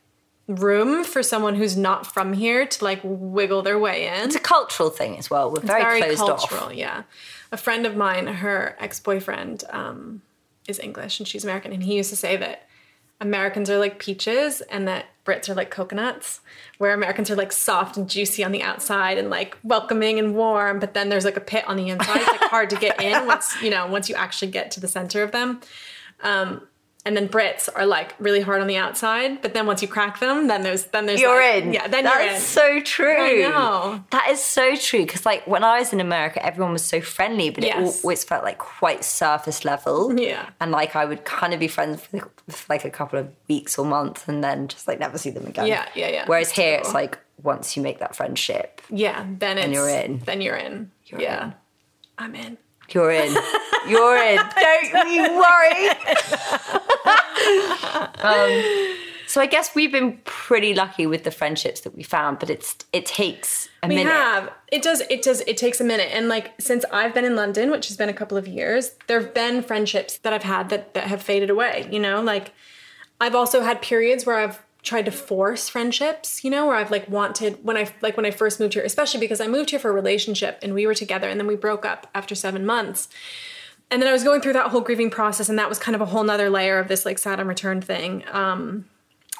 [0.56, 4.40] room for someone who's not from here to like wiggle their way in it's a
[4.40, 5.50] cultural thing as well.
[5.50, 6.74] We're very, closed cultural, off.
[6.74, 7.04] yeah.
[7.52, 10.22] A friend of mine, her ex-boyfriend, um,
[10.68, 12.68] is English and she's American, and he used to say that
[13.20, 16.40] Americans are like peaches and that Brits are like coconuts,
[16.78, 20.78] where Americans are like soft and juicy on the outside and like welcoming and warm,
[20.78, 22.20] but then there's like a pit on the inside.
[22.20, 24.88] It's like hard to get in once you know once you actually get to the
[24.88, 25.60] center of them.
[26.22, 26.66] Um,
[27.06, 30.20] and then Brits are like really hard on the outside, but then once you crack
[30.20, 31.72] them, then there's then there's You're like- in.
[31.72, 32.32] Yeah, then That's you're in.
[32.34, 33.16] That's so true.
[33.16, 34.04] I know.
[34.10, 35.00] That is so true.
[35.00, 38.00] Because like when I was in America, everyone was so friendly, but Yes.
[38.00, 40.18] it always felt like quite surface level.
[40.20, 40.50] Yeah.
[40.60, 43.78] And like I would kind of be friends for, for like a couple of weeks
[43.78, 45.66] or months, and then just like never see them again.
[45.68, 46.24] Yeah, yeah, yeah.
[46.26, 50.18] Whereas here, it's like once you make that friendship, Yeah, then it's you're in.
[50.26, 50.90] Then you're in.
[51.06, 51.54] yeah, in.
[52.18, 52.58] I'm in.
[52.94, 53.34] You're in.
[53.88, 54.36] You're in.
[54.92, 55.88] Don't you worry.
[58.20, 62.50] um, So I guess we've been pretty lucky with the friendships that we found, but
[62.50, 64.12] it's it takes a we minute.
[64.12, 67.34] have it does it does it takes a minute and like since i've been in
[67.34, 70.68] london which has been a couple of years there have been friendships that i've had
[70.68, 72.52] that, that have faded away you know like
[73.22, 77.08] i've also had periods where i've tried to force friendships you know where i've like
[77.08, 79.90] wanted when i like when i first moved here especially because i moved here for
[79.90, 83.08] a relationship and we were together and then we broke up after seven months
[83.90, 86.00] and then i was going through that whole grieving process and that was kind of
[86.00, 88.84] a whole nother layer of this like saturn return thing um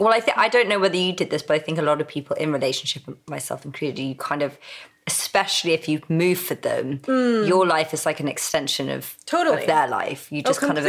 [0.00, 2.00] Well, I think I don't know whether you did this, but I think a lot
[2.00, 4.57] of people in relationship, myself included, you kind of,
[5.07, 7.03] especially if you move for them,
[7.53, 9.14] your life is like an extension of.
[9.26, 9.61] Totally.
[9.61, 10.33] of their life.
[10.33, 10.85] You just kind of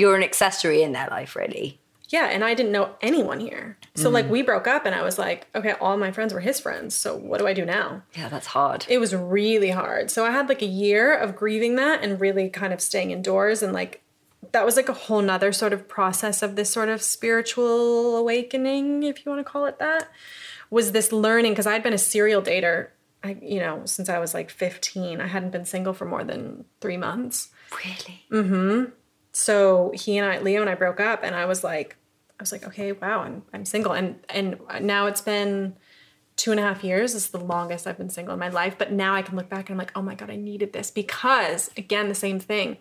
[0.00, 1.78] you're an accessory in their life, really.
[2.08, 5.18] Yeah and i didn't know anyone here so like we broke up and i was
[5.18, 8.28] like okay all my friends were his friends so what do i do now Yeah,
[8.28, 8.86] that's hard.
[8.88, 12.48] it was really hard so i had like a year of grieving that and really
[12.48, 14.02] kind of staying indoors and like
[14.52, 19.02] that was like a whole nother sort of process of this sort of spiritual awakening
[19.02, 20.08] if you want to call it that
[20.70, 22.88] was this learning because i'd been a serial dater
[23.24, 26.64] I, you know since i was like 15 i hadn't been single for more than
[26.80, 27.48] three months
[27.84, 28.22] really.
[28.30, 28.48] Mm.
[28.48, 28.84] Hmm.
[29.32, 31.96] So he and I, Leo and I broke up, and I was like,
[32.38, 35.76] I was like, okay, wow, I'm I'm single, and and now it's been
[36.36, 37.14] two and a half years.
[37.14, 38.76] This is the longest I've been single in my life.
[38.78, 40.90] But now I can look back and I'm like, oh my god, I needed this
[40.90, 42.76] because again, the same thing.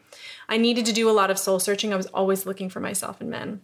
[0.48, 1.92] I needed to do a lot of soul searching.
[1.92, 3.62] I was always looking for myself in men,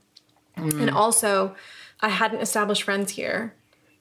[0.57, 0.81] mm.
[0.81, 1.55] and also
[2.01, 3.55] I hadn't established friends here.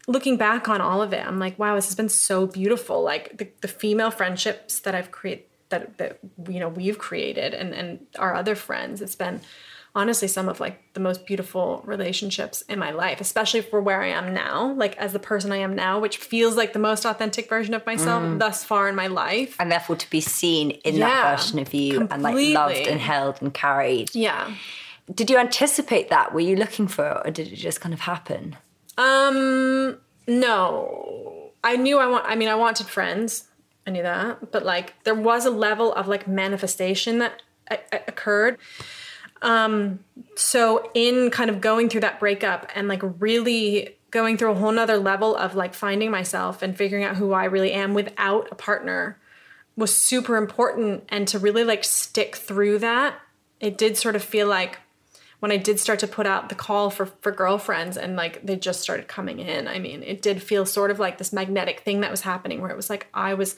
[0.09, 3.03] Looking back on all of it, I'm like, wow, this has been so beautiful.
[3.03, 7.75] Like the, the female friendships that I've created that that you know we've created and
[7.75, 9.41] and our other friends it's been
[9.95, 14.07] honestly some of like the most beautiful relationships in my life especially for where i
[14.09, 17.47] am now like as the person i am now which feels like the most authentic
[17.49, 19.55] version of myself thus far in my life.
[19.61, 23.01] And therefore, to be seen in Yeah, that version of you and like loved and
[23.01, 24.15] held and carried.
[24.15, 24.55] yeah.
[25.13, 26.33] Did you anticipate that?
[26.33, 28.57] Were you looking for it, or did it just kind of happen?
[28.99, 31.51] um no.
[31.65, 33.49] I knew i want i mean i wanted friends.
[33.87, 34.53] I knew that.
[34.53, 38.59] But like there was a level of like manifestation that uh, uh, occurred
[39.43, 39.99] um
[40.35, 44.73] so in kind of going through that breakup and like really going through a whole
[44.73, 48.55] nother level of like finding myself and figuring out who i really am without a
[48.55, 49.19] partner
[49.77, 53.15] was super important and to really like stick through that
[53.61, 54.79] it did sort of feel like
[55.43, 58.55] when I did start to put out the call for for girlfriends and like they
[58.55, 59.67] just started coming in.
[59.67, 62.71] I mean, it did feel sort of like this magnetic thing that was happening where
[62.71, 63.57] it was like I was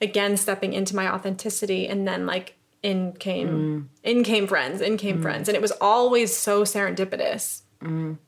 [0.00, 3.86] again stepping into my authenticity and then like in came mm.
[4.04, 5.22] in came friends, in came mm.
[5.22, 7.62] friends and it was always so serendipitous.
[7.82, 8.18] Mm.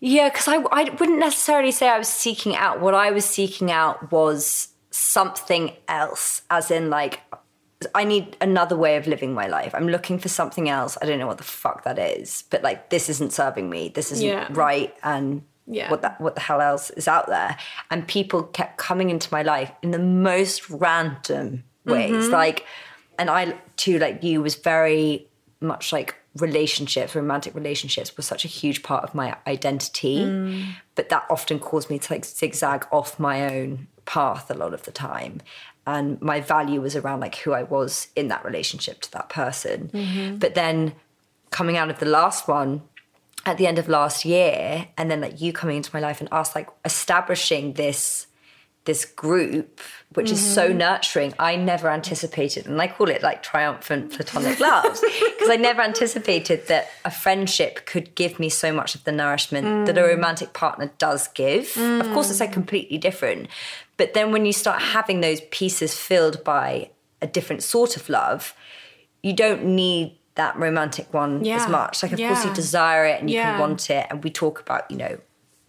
[0.00, 2.80] Yeah, because I, I wouldn't necessarily say I was seeking out.
[2.80, 7.20] What I was seeking out was something else, as in, like,
[7.94, 9.74] I need another way of living my life.
[9.74, 10.98] I'm looking for something else.
[11.00, 13.90] I don't know what the fuck that is, but like, this isn't serving me.
[13.94, 14.48] This isn't Yeah.
[14.50, 14.94] right.
[15.02, 15.90] And Yeah.
[15.90, 17.56] what that what the hell else is out there?
[17.90, 22.24] And people kept coming into my life in the most random ways.
[22.24, 22.32] Mm-hmm.
[22.32, 22.64] Like,
[23.18, 25.26] and I too, like you, was very
[25.60, 30.20] much like relationships, romantic relationships was such a huge part of my identity.
[30.20, 30.66] Mm.
[30.94, 34.84] But that often caused me to like zigzag off my own path a lot of
[34.84, 35.40] the time.
[35.86, 39.90] And my value was around like who I was in that relationship to that person.
[39.92, 40.36] Mm-hmm.
[40.36, 40.92] But then
[41.50, 42.82] coming out of the last one,
[43.46, 46.28] at the end of last year and then like you coming into my life and
[46.30, 48.26] us like establishing this
[48.88, 49.80] this group
[50.14, 50.78] which is so mm-hmm.
[50.78, 55.82] nurturing i never anticipated and i call it like triumphant platonic love because i never
[55.82, 60.08] anticipated that a friendship could give me so much of the nourishment that a mm.
[60.08, 61.76] romantic partner does give.
[61.76, 62.54] Of course it's like mm.
[62.54, 63.48] completely different
[63.98, 66.88] but then when you start having those pieces filled by
[67.20, 68.54] a different sort of love
[69.22, 71.56] you don't need that romantic one Yeah.
[71.56, 72.02] as much.
[72.02, 73.50] Like of course you desire it and you Yeah.
[73.50, 75.18] can want it and we talk about you know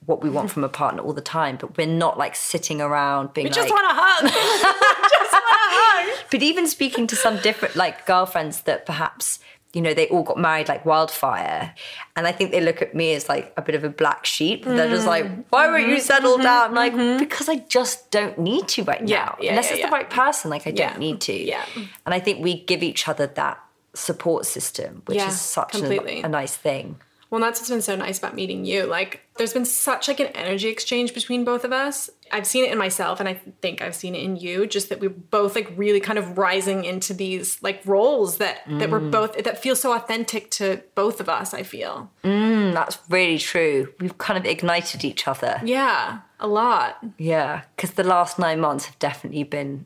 [0.10, 3.34] what we want from a partner all the time but we're not like sitting around
[3.34, 4.24] being We like just want a hug.
[4.24, 6.26] just want a hug.
[6.32, 9.40] but even speaking to some different like girlfriends that perhaps
[9.74, 11.76] you know they all got married like wildfire
[12.16, 14.66] and i think they look at me as like a bit of a black sheep
[14.66, 15.44] they're just like Mm.
[15.52, 15.92] why won't Mm-hmm.
[15.92, 19.68] you settle down like because i just don't need to right Yeah, now yeah, unless
[19.70, 21.64] yeah, it's the right person like i don't need to yeah.
[22.06, 23.58] and i think we give each other that
[23.94, 26.88] support system which is such a, a nice thing
[27.32, 28.80] Well, that's what's been so nice about meeting you.
[28.98, 32.10] Like, there's been such like an energy exchange between both of us.
[32.32, 34.68] I've seen it in myself, and I think I've seen it in you.
[34.68, 38.92] Just that we're both like really kind of rising into these like roles that that
[38.92, 41.54] we're both that feel so authentic to both of us.
[41.54, 42.12] I feel.
[42.24, 47.04] And that's really true we've kind of ignited each other Yeah, a lot.
[47.18, 49.86] Yeah, because the last nine months have definitely been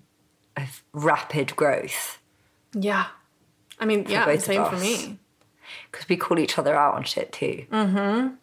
[0.58, 2.20] of rapid growth.
[2.74, 3.06] Yeah,
[3.80, 5.20] I mean, yeah, same for me.
[5.92, 7.66] Because we call each other out on shit too.
[7.72, 8.36] Mm-hmm.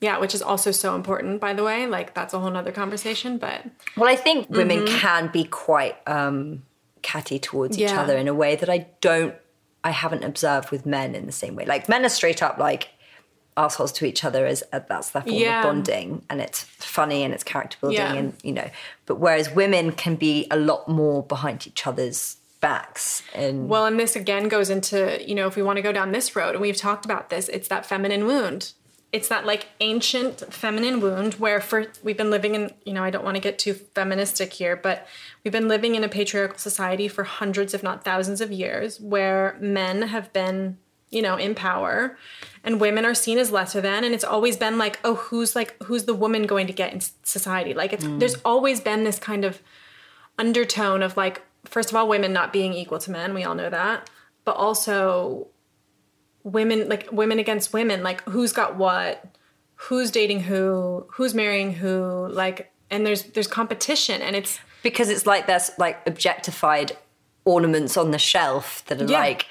[0.00, 1.86] Yeah, which is also so important, by the way.
[1.86, 3.38] Like that's a whole nother conversation.
[3.38, 3.64] But
[3.96, 6.62] Well, I think women can be quite um,
[7.02, 9.34] catty towards each other in a way that I don't,
[9.84, 11.64] I haven't observed with men in the same way.
[11.64, 12.88] Like men are straight up like
[13.56, 15.60] assholes to each other as uh, that's their form Yeah.
[15.60, 18.12] of bonding, and it's funny and it's character building, Yeah.
[18.14, 18.68] and you know.
[19.06, 23.98] But whereas women can be a lot more behind each other's backs, and well, and
[23.98, 26.60] this again goes into you know if we want to go down this road, and
[26.60, 28.72] we've talked about this, it's that feminine wound.
[29.12, 33.10] It's that like ancient feminine wound where for we've been living in you know I
[33.10, 35.06] don't want to get too feministic here, but
[35.44, 39.56] we've been living in a patriarchal society for hundreds, if not thousands, of years, where
[39.60, 40.78] men have been
[41.10, 42.18] you know in power
[42.64, 45.80] and women are seen as lesser than and it's always been like oh who's like
[45.84, 47.74] who's the woman going to get in society?
[47.74, 48.18] Like it's mm.
[48.18, 49.62] there's always been this kind of
[50.38, 53.70] undertone of like first of all women not being equal to men we all know
[53.70, 54.10] that
[54.44, 55.48] but also
[56.46, 59.24] women like women against women like who's got what
[59.74, 65.26] who's dating who who's marrying who like and there's there's competition and it's because it's
[65.26, 66.96] like there's like objectified
[67.44, 69.18] ornaments on the shelf that are Yeah.
[69.18, 69.46] like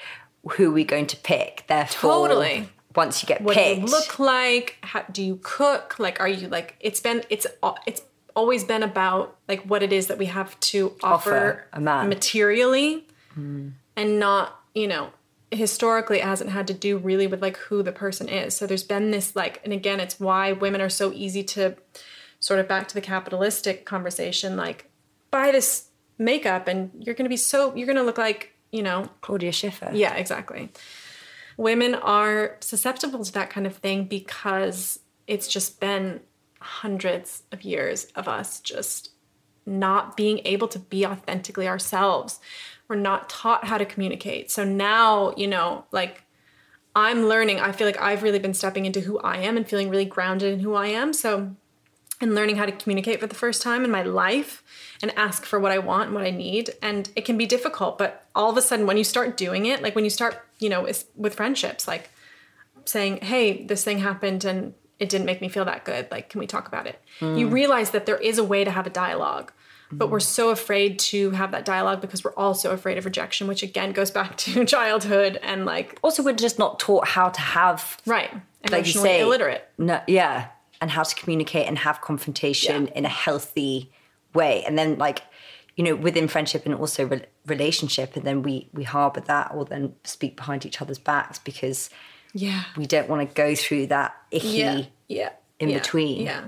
[0.52, 2.70] who are we going to pick therefore Totally.
[2.94, 6.48] once you get what do you look like how do you cook like are you
[6.48, 7.46] like it's been it's
[7.86, 8.00] it's
[8.34, 12.08] always been about like what it is that we have to offer, Offer a man.
[12.08, 13.68] materially hmm.
[13.96, 15.10] and not you know
[15.52, 18.82] historically it hasn't had to do really with like who the person is so there's
[18.82, 21.76] been this like and again it's why women are so easy to
[22.40, 24.90] sort of back to the capitalistic conversation like
[25.30, 25.88] buy this
[26.18, 30.14] makeup and you're gonna be so you're gonna look like you know Claudia Schiffer yeah,
[30.14, 30.70] exactly.
[31.56, 36.20] Women are susceptible to that kind of thing because it's just been
[36.60, 39.10] hundreds of years of us just
[39.64, 42.38] not being able to be authentically ourselves.
[42.88, 44.50] We're not taught how to communicate.
[44.50, 46.22] So now, you know, like
[46.94, 49.90] I'm learning, I feel like I've really been stepping into who I am and feeling
[49.90, 51.12] really grounded in who I am.
[51.12, 51.54] So
[52.20, 54.62] and learning how to communicate for the first time in my life
[55.02, 56.70] and ask for what I want and what I need.
[56.80, 59.82] And it can be difficult, but all of a sudden, when you start doing it,
[59.82, 62.08] like when you start, you know, with, with friendships, like
[62.86, 66.08] saying, hey, this thing happened and it didn't make me feel that good.
[66.10, 66.98] Like, can we talk about it?
[67.20, 67.52] You mm.
[67.52, 69.52] realize that there is a way to have a dialogue.
[69.92, 73.62] But we're so afraid to have that dialogue because we're also afraid of rejection, which
[73.62, 77.98] again goes back to childhood and like, also we're just not taught how to have
[78.06, 79.68] right, like you emotionally say illiterate.
[79.78, 80.48] no yeah
[80.80, 82.92] and how to communicate and have confrontation Yeah.
[82.98, 83.92] in a healthy
[84.34, 85.22] way and then like
[85.76, 89.64] you know within friendship and also re- relationship and then we we harbor that or
[89.64, 91.90] then speak behind each other's backs because
[92.34, 92.64] Yeah.
[92.76, 95.30] we don't want to go through that icky yeah yeah
[95.60, 96.22] in yeah, between.
[96.26, 96.44] yeah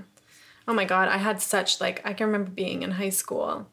[0.69, 3.66] oh my god i had such like i can remember being in high school.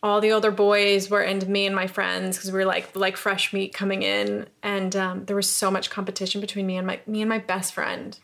[0.00, 3.16] All the older boys were into me and my friends because we were like like
[3.16, 4.46] fresh meat coming in.
[4.62, 7.74] And um, there was so much competition between me and my me and my best
[7.74, 8.16] friend.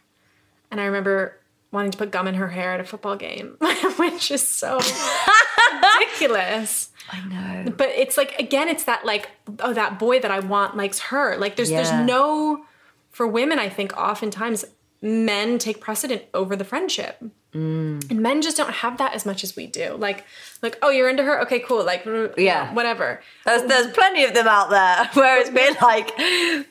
[0.71, 1.37] And i remember
[1.73, 3.57] wanting to put gum in her hair at a football game
[3.97, 4.79] which is so
[5.83, 6.91] ridiculous.
[7.11, 7.21] I
[7.65, 7.73] know.
[7.77, 11.37] But it's like again it's that like oh that boy that i want likes her.
[11.37, 11.83] Like there's Yeah.
[11.83, 12.65] there's no
[13.11, 14.65] for women i think oftentimes
[15.05, 17.23] men take precedent over the friendship.
[17.55, 18.11] Mm.
[18.11, 19.95] and men just don't have that as much as we do.
[19.95, 20.25] Like
[20.61, 21.41] like oh you're into her?
[21.43, 21.85] Okay cool.
[21.85, 22.05] Like
[22.37, 22.75] Yeah.
[22.75, 23.21] whatever.
[23.45, 26.11] There's, there's plenty of them out there where it's been like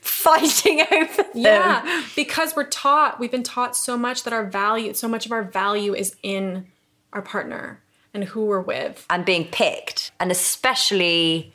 [0.02, 1.26] fighting over them.
[1.36, 5.32] yeah because we're taught we've been taught so much that our value so much of
[5.32, 6.66] our value is in
[7.14, 7.80] our partner
[8.14, 9.06] and who we're with.
[9.10, 10.12] And being picked.
[10.20, 11.52] And especially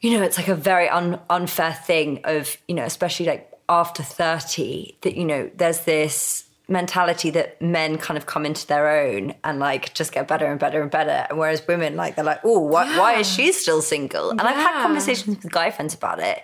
[0.00, 4.02] you know it's like a very un- unfair thing of you know especially like after
[4.02, 9.34] 30 that you know there's this mentality that men kind of come into their own
[9.42, 12.40] and like just get better and better and better and whereas women like they're like
[12.44, 16.20] oh why, why is she still single and i've had conversations with guy friends about
[16.20, 16.42] it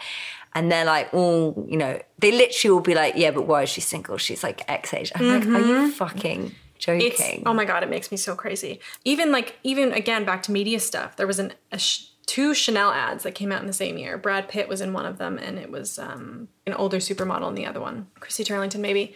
[0.54, 3.70] and they're like, oh, you know, they literally will be like, yeah, but why is
[3.70, 4.18] she single?
[4.18, 5.10] She's like X age.
[5.14, 5.90] I'm like, are you mm-hmm.
[5.90, 7.06] fucking joking?
[7.06, 8.80] It's oh my god, it makes me so crazy.
[9.04, 11.16] Even like even again back to media stuff.
[11.16, 14.16] There was an a sh- two Chanel ads that came out in the same year.
[14.16, 17.54] Brad Pitt was in one of them, and it was um, an older supermodel in
[17.54, 18.08] the other one.
[18.20, 19.14] Christy Turlington maybe.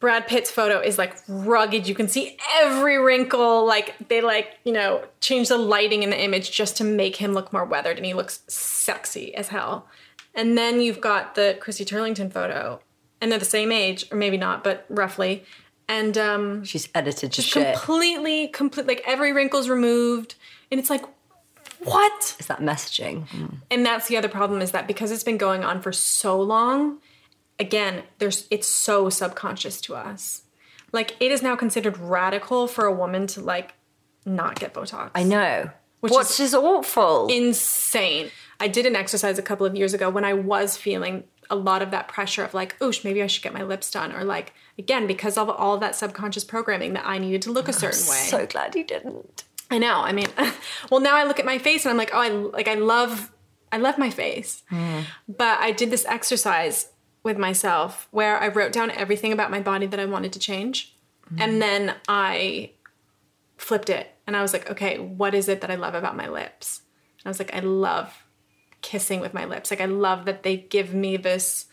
[0.00, 1.88] Brad Pitt's photo is like rugged.
[1.88, 3.66] You can see every wrinkle.
[3.66, 7.32] Like they like you know change the lighting in the image just to make him
[7.32, 9.88] look more weathered, and he looks sexy as hell.
[10.34, 12.80] And then you've got the Christy Turlington photo,
[13.20, 15.44] and they're the same age, or maybe not, but roughly.
[15.88, 17.74] And um, She's edited to shit.
[17.74, 18.86] completely, complete.
[18.86, 20.36] Like every wrinkle's removed,
[20.70, 21.04] and it's like,
[21.84, 22.36] what?
[22.38, 23.28] Is that messaging?
[23.28, 23.54] Mm.
[23.70, 26.98] And that's the other problem is that because it's been going on for so long,
[27.58, 30.42] again, there's it's so subconscious to us.
[30.92, 33.74] Like it is now considered radical for a woman to like
[34.24, 35.10] not get Botox.
[35.14, 35.70] I know.
[36.00, 37.26] Which Which is awful.
[37.28, 38.30] insane.
[38.60, 41.82] I did an exercise a couple of years ago when I was feeling a lot
[41.82, 44.12] of that pressure of like, oosh, maybe I should get my lips done.
[44.12, 47.72] Or like, again, because of all that subconscious programming that I needed to look a
[47.72, 48.16] certain way.
[48.28, 49.44] So glad you didn't.
[49.70, 50.00] I know.
[50.00, 50.28] I mean,
[50.90, 53.32] well, now I look at my face and I'm like, oh, I like I love
[53.70, 54.62] I love my face.
[54.70, 55.00] Hmm.
[55.28, 56.88] But I did this exercise
[57.22, 60.96] with myself where I wrote down everything about my body that I wanted to change.
[61.28, 61.42] Hmm.
[61.42, 62.70] And then I
[63.56, 66.28] flipped it and I was like, okay, what is it that I love about my
[66.28, 66.82] lips?
[67.18, 68.24] And I was like, I love
[68.80, 69.70] kissing with my lips.
[69.70, 71.66] Like I love that they give me this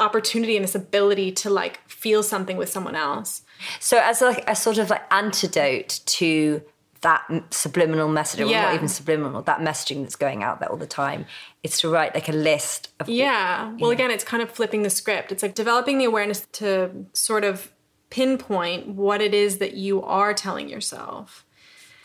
[0.00, 3.42] opportunity and this ability to like feel something with someone else.
[3.80, 6.62] So as like a sort of like antidote to
[7.02, 8.62] that subliminal message, or Yeah.
[8.62, 11.26] not even subliminal, that messaging that's going out there all the time,
[11.62, 13.72] it's to write like a list of Yeah.
[13.78, 15.32] Well, again, it's kind of flipping the script.
[15.32, 17.70] It's like developing the awareness to sort of
[18.10, 21.44] pinpoint what it is that you are telling yourself.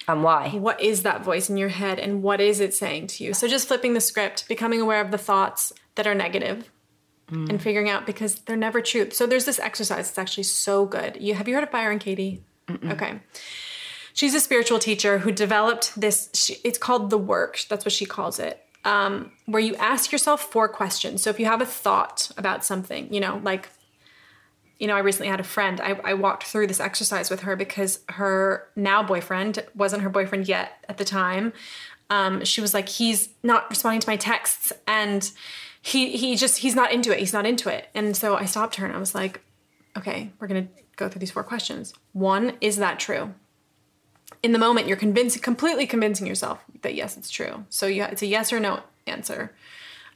[0.06, 0.50] and why.
[0.50, 3.34] What is that voice in your head and what is it saying to you?
[3.34, 6.70] So just flipping the script, becoming aware of the thoughts that are negative
[7.32, 7.50] mm.
[7.50, 9.12] and figuring out because they're never true.
[9.12, 10.10] So there's this exercise.
[10.10, 11.18] It's actually so good.
[11.22, 12.44] You have you heard of Byron Katie?
[12.86, 13.22] Okay.
[14.14, 16.30] She's a spiritual teacher who developed this.
[16.34, 17.62] She, it's called the work.
[17.68, 18.64] That's what she calls it.
[18.86, 21.22] Um, where you ask yourself four questions.
[21.24, 23.70] So if you have a thought about something, you know, like,
[24.78, 25.80] you know, I recently had a friend.
[25.80, 30.48] I, I walked through this exercise with her because her now boyfriend wasn't her boyfriend
[30.48, 31.54] yet at the time.
[32.10, 35.32] Um, she was like, he's not responding to my texts, and
[35.82, 37.20] he he just he's not into it.
[37.20, 37.88] He's not into it.
[37.96, 39.42] And so I stopped her and I was like,
[39.98, 41.94] okay, we're gonna go through these four questions.
[42.12, 43.34] One, is that true?
[44.44, 47.66] In the moment you're convincing completely convincing yourself that yes it's true.
[47.70, 49.56] So you, it's a yes or no answer.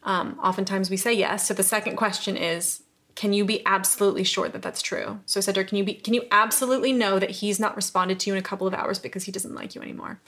[0.03, 1.47] Um, oftentimes we say yes.
[1.47, 2.83] So the second question is
[3.15, 5.19] can you be absolutely sure that that's true?
[5.25, 8.33] So her can you be can you absolutely know that he's not responded to you
[8.35, 10.19] in a couple of hours because he doesn't like you anymore?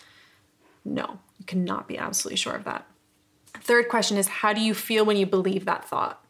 [0.86, 2.88] No you cannot be absolutely sure of that.
[3.62, 6.24] Third question is how do you feel when you believe that thought?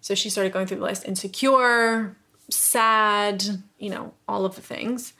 [0.00, 2.16] So she started going through the list insecure
[2.50, 3.44] sad
[3.78, 5.12] you know all of the things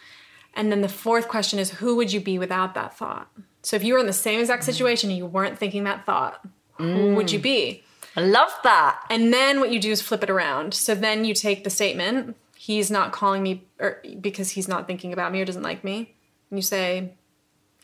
[0.58, 3.30] and then the fourth question is who would you be without that thought?
[3.62, 4.66] So if you were in the same exact mm.
[4.66, 7.14] situation and you weren't thinking that thought, who mm.
[7.14, 7.84] would you be?
[8.16, 9.00] I love that.
[9.08, 10.74] And then what you do is flip it around.
[10.74, 15.12] So then you take the statement, he's not calling me or because he's not thinking
[15.12, 16.16] about me or doesn't like me.
[16.50, 17.12] And you say,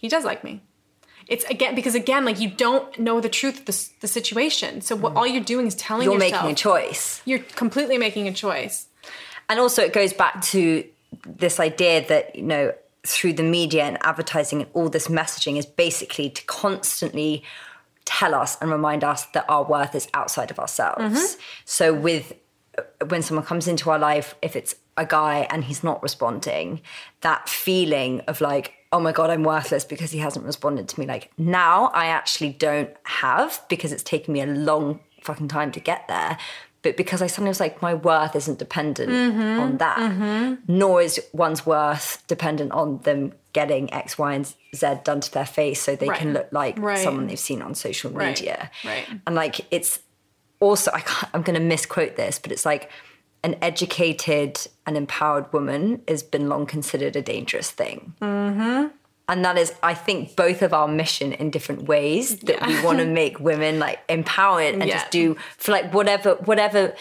[0.01, 0.61] he does like me.
[1.29, 4.81] It's again because again, like you don't know the truth of the, the situation.
[4.81, 5.17] So what mm.
[5.19, 6.21] all you're doing is telling yourself.
[6.21, 7.23] You're yourself making a choice.
[7.25, 8.89] You're completely making a choice.
[9.49, 10.85] And also, it goes back to
[11.27, 12.73] this idea that, you know,
[13.07, 17.43] through the media and advertising and all this messaging is basically to constantly
[18.05, 21.03] tell us and remind us that our worth is outside of ourselves.
[21.03, 21.41] Mm-hmm.
[21.65, 22.33] So, with
[22.79, 26.81] uh, when someone comes into our life, if it's a guy and he's not responding,
[27.21, 31.07] that feeling of like, oh my God, I'm worthless because he hasn't responded to me.
[31.07, 35.81] Like now I actually don't have because it's taken me a long fucking time to
[35.81, 36.39] get there.
[36.85, 39.11] But because I sometimes like my worth isn't dependent
[39.61, 45.21] on that, nor is one's worth dependent on them getting X, Y, and Z done
[45.23, 46.99] to their face so they can look like Right.
[46.99, 48.29] someone they've seen on social Right.
[48.39, 48.71] media.
[48.85, 49.07] Right.
[49.27, 50.01] And like it's
[50.61, 52.91] also I can't, I'm going to misquote this, but it's like
[53.43, 58.15] an educated and empowered woman has been long considered a dangerous thing.
[58.21, 58.89] Mm-hmm.
[59.29, 62.99] And that is, I think, both of our mission in different ways that we want
[62.99, 64.99] to make women like empowered and Yeah.
[64.99, 66.95] just do for like whatever whatever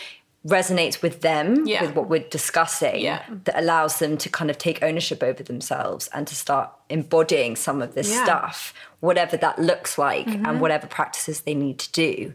[0.46, 1.82] resonates with them Yeah.
[1.84, 3.24] with what we're discussing Yeah.
[3.46, 7.82] that allows them to kind of take ownership over themselves and to start embodying some
[7.82, 8.16] of this Yeah.
[8.18, 8.26] Mm-hmm.
[8.26, 12.34] stuff whatever that looks like and whatever practices they need to do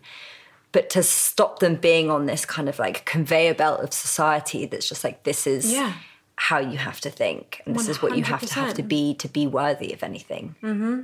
[0.72, 4.88] but to stop them being on this kind of like conveyor belt of society that's
[4.88, 5.92] just like this is Yeah.
[6.40, 9.14] How you have to think and this is what you have to have to be
[9.14, 10.54] to be worthy of anything.
[10.62, 11.02] Mm-hmm.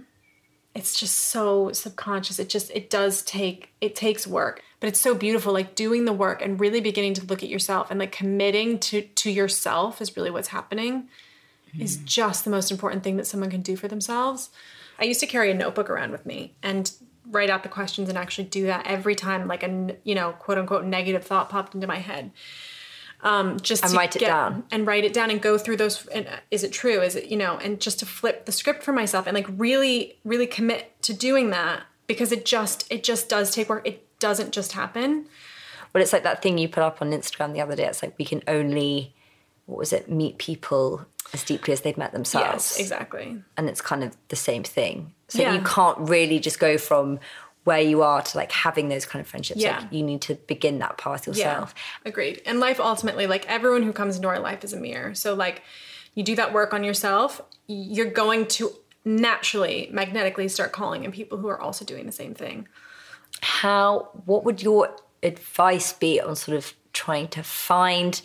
[0.75, 2.39] It's just so subconscious.
[2.39, 6.13] It just it does take it takes work but it's so beautiful like doing the
[6.13, 10.15] work and really beginning to look at yourself and like committing to to yourself is
[10.15, 11.09] really what's happening
[11.79, 12.05] is mm-hmm.
[12.05, 14.51] just the most important thing that someone can do for themselves.
[14.99, 16.93] I used to carry a notebook around with me and
[17.31, 20.59] write out the questions and actually do that every time like a you know quote
[20.59, 22.31] unquote negative thought popped into my head
[23.25, 24.65] um, just And to write it get- down.
[24.71, 27.27] and write it down and go through those and uh, is it true is it
[27.27, 30.93] you know and just to flip the script for myself and like really really commit
[31.03, 35.27] to doing that because it just it just does take work it doesn't just happen
[35.93, 37.87] Well, it's like that thing you put up on Instagram the other day.
[37.87, 39.15] It's like we can only,
[39.67, 42.75] what was it, meet people as deeply as they've met themselves.
[42.77, 45.13] yes exactly And it's kind of the same thing.
[45.29, 45.55] So Yeah.
[45.55, 47.19] you can't really just go from
[47.65, 49.61] where you are to like having those kind of friendships.
[49.61, 49.81] Yeah.
[49.81, 51.75] Like you need to begin that path yourself.
[51.77, 55.15] yeah agreed and life ultimately like everyone who comes into our life is a mirror
[55.15, 55.63] so like
[56.15, 58.71] you do that work on yourself you're going to
[59.05, 62.69] naturally magnetically start calling in people who are also doing the same thing
[63.41, 68.21] How, what would your advice be on sort of trying to find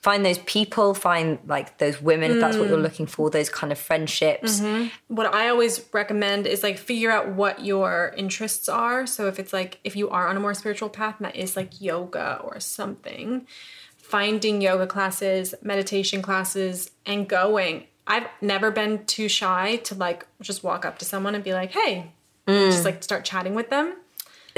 [0.00, 2.82] find those people, find like those women if that's what you're mm.
[2.82, 4.60] looking for, those kind of friendships.
[4.60, 5.14] Mm-hmm.
[5.14, 9.06] what I always recommend is like figure out what your interests are.
[9.06, 11.56] So if it's like if you are on a more spiritual path and that is
[11.56, 13.46] like yoga or something,
[13.96, 17.86] finding yoga classes, meditation classes and going.
[18.06, 21.72] I've never been too shy to like just walk up to someone and be like,
[21.72, 22.12] "Hey,"
[22.46, 22.70] mm.
[22.70, 23.96] just like start chatting with them.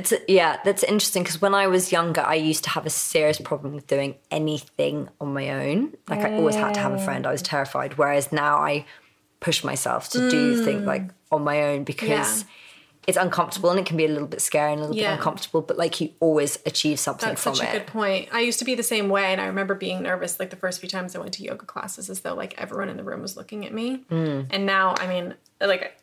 [0.00, 3.38] It's yeah, that's interesting because when I was younger, I used to have a serious
[3.38, 5.94] problem with doing anything on my own.
[6.08, 7.26] Like I always had to have a friend.
[7.26, 7.98] I was terrified.
[7.98, 8.86] Whereas now I
[9.40, 12.48] push myself to do things like on my own because Yeah.
[13.06, 15.10] it's uncomfortable and it can be a little bit scary and a little Yeah.
[15.10, 15.60] bit uncomfortable.
[15.60, 18.28] But like you always achieve something That's from such a good point.
[18.32, 20.80] I used to be the same way, and I remember being nervous like the first
[20.80, 23.36] few times I went to yoga classes, as though like everyone in the room was
[23.36, 24.04] looking at me.
[24.10, 24.46] Mm.
[24.50, 25.99] And now, I mean, like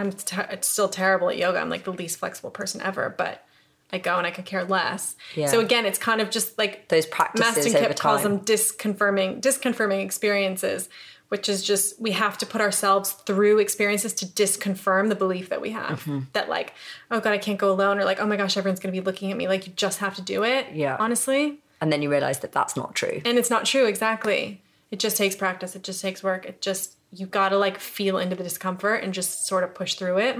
[0.00, 1.58] I'm ter- still terrible at yoga.
[1.58, 3.44] I'm like the least flexible person ever, but
[3.92, 5.16] I go and I could care less.
[5.34, 5.46] Yeah.
[5.48, 10.02] So again, it's kind of just like Those practices Mastin Kipp calls them disconfirming disconfirming
[10.04, 10.88] experiences,
[11.28, 15.60] which is just we have to put ourselves through experiences to disconfirm the belief that
[15.60, 16.20] we have Mm-hmm.
[16.32, 16.72] that like
[17.10, 19.30] oh god I can't go alone or like oh my gosh everyone's gonna be looking
[19.32, 20.66] at me like you just have to do it.
[20.72, 20.96] Yeah.
[20.98, 23.20] honestly, And then you realize that that's not true.
[23.24, 24.62] and it's not true exactly.
[24.92, 25.76] It just takes practice.
[25.76, 26.44] It just takes work.
[26.46, 30.18] It just you gotta like feel into the discomfort and just sort of push through
[30.18, 30.36] it.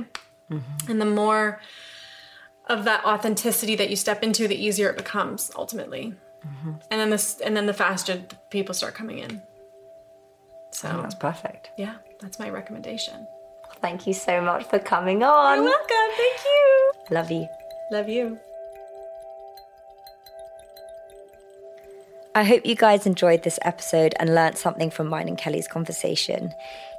[0.89, 1.61] And the more
[2.69, 6.15] of that authenticity that you step into, the easier it becomes ultimately.
[6.91, 9.43] And then this, and then the faster the people start coming in.
[10.73, 11.71] So oh, That's perfect.
[11.77, 13.27] yeah, that's my recommendation.
[13.81, 15.57] Thank you so much for coming on.
[15.57, 16.17] You're welcome.
[16.17, 16.93] Thank you.
[17.11, 17.49] Love you.
[17.93, 18.39] Love you.
[22.41, 26.55] I hope you guys enjoyed this episode and learnt something from mine and Kelly's conversation.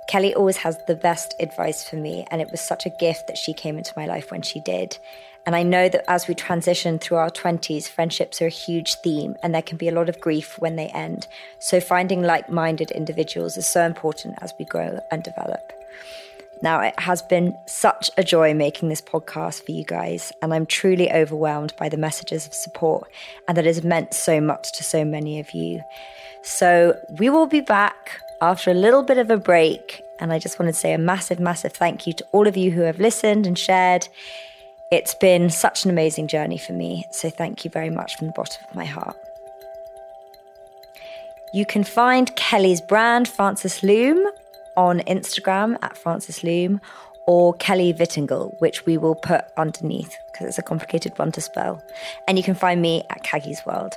[0.07, 3.39] Kelly always has the best advice for me, and it was such a gift that
[3.39, 4.99] she came into my life when she did.
[5.47, 9.35] And I know that as we transition through our 20s, friendships are a huge theme,
[9.41, 11.27] and there can be a lot of grief when they end.
[11.57, 15.73] So, finding like minded individuals is so important as we grow and develop.
[16.63, 20.65] Now, it has been such a joy making this podcast for you guys, and I'm
[20.65, 23.11] truly overwhelmed by the messages of support
[23.47, 25.81] and that has meant so much to so many of you.
[26.43, 30.59] So, we will be back after a little bit of a break, and I just
[30.59, 33.47] want to say a massive, massive thank you to all of you who have listened
[33.47, 34.07] and shared.
[34.91, 38.33] It's been such an amazing journey for me, so thank you very much from the
[38.33, 39.17] bottom of my heart.
[41.53, 44.25] You can find Kelly's brand, Frances Loom,
[44.77, 46.81] on Instagram at Frances Loom
[47.27, 51.81] or Kelly Vittengl, which we will put underneath because it's a complicated one to spell.
[52.27, 53.93] And you can find me at Caggie's World.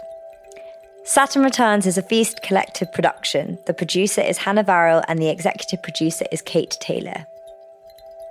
[1.05, 3.59] Saturn Returns is a Feast Collective production.
[3.67, 7.27] The producer is Hannah Varrell and the executive producer is Kate Taylor.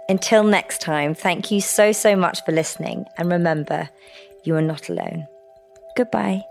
[0.09, 3.05] Until next time, thank you so, so much for listening.
[3.17, 3.89] And remember,
[4.43, 5.27] you are not alone.
[5.95, 6.43] Goodbye.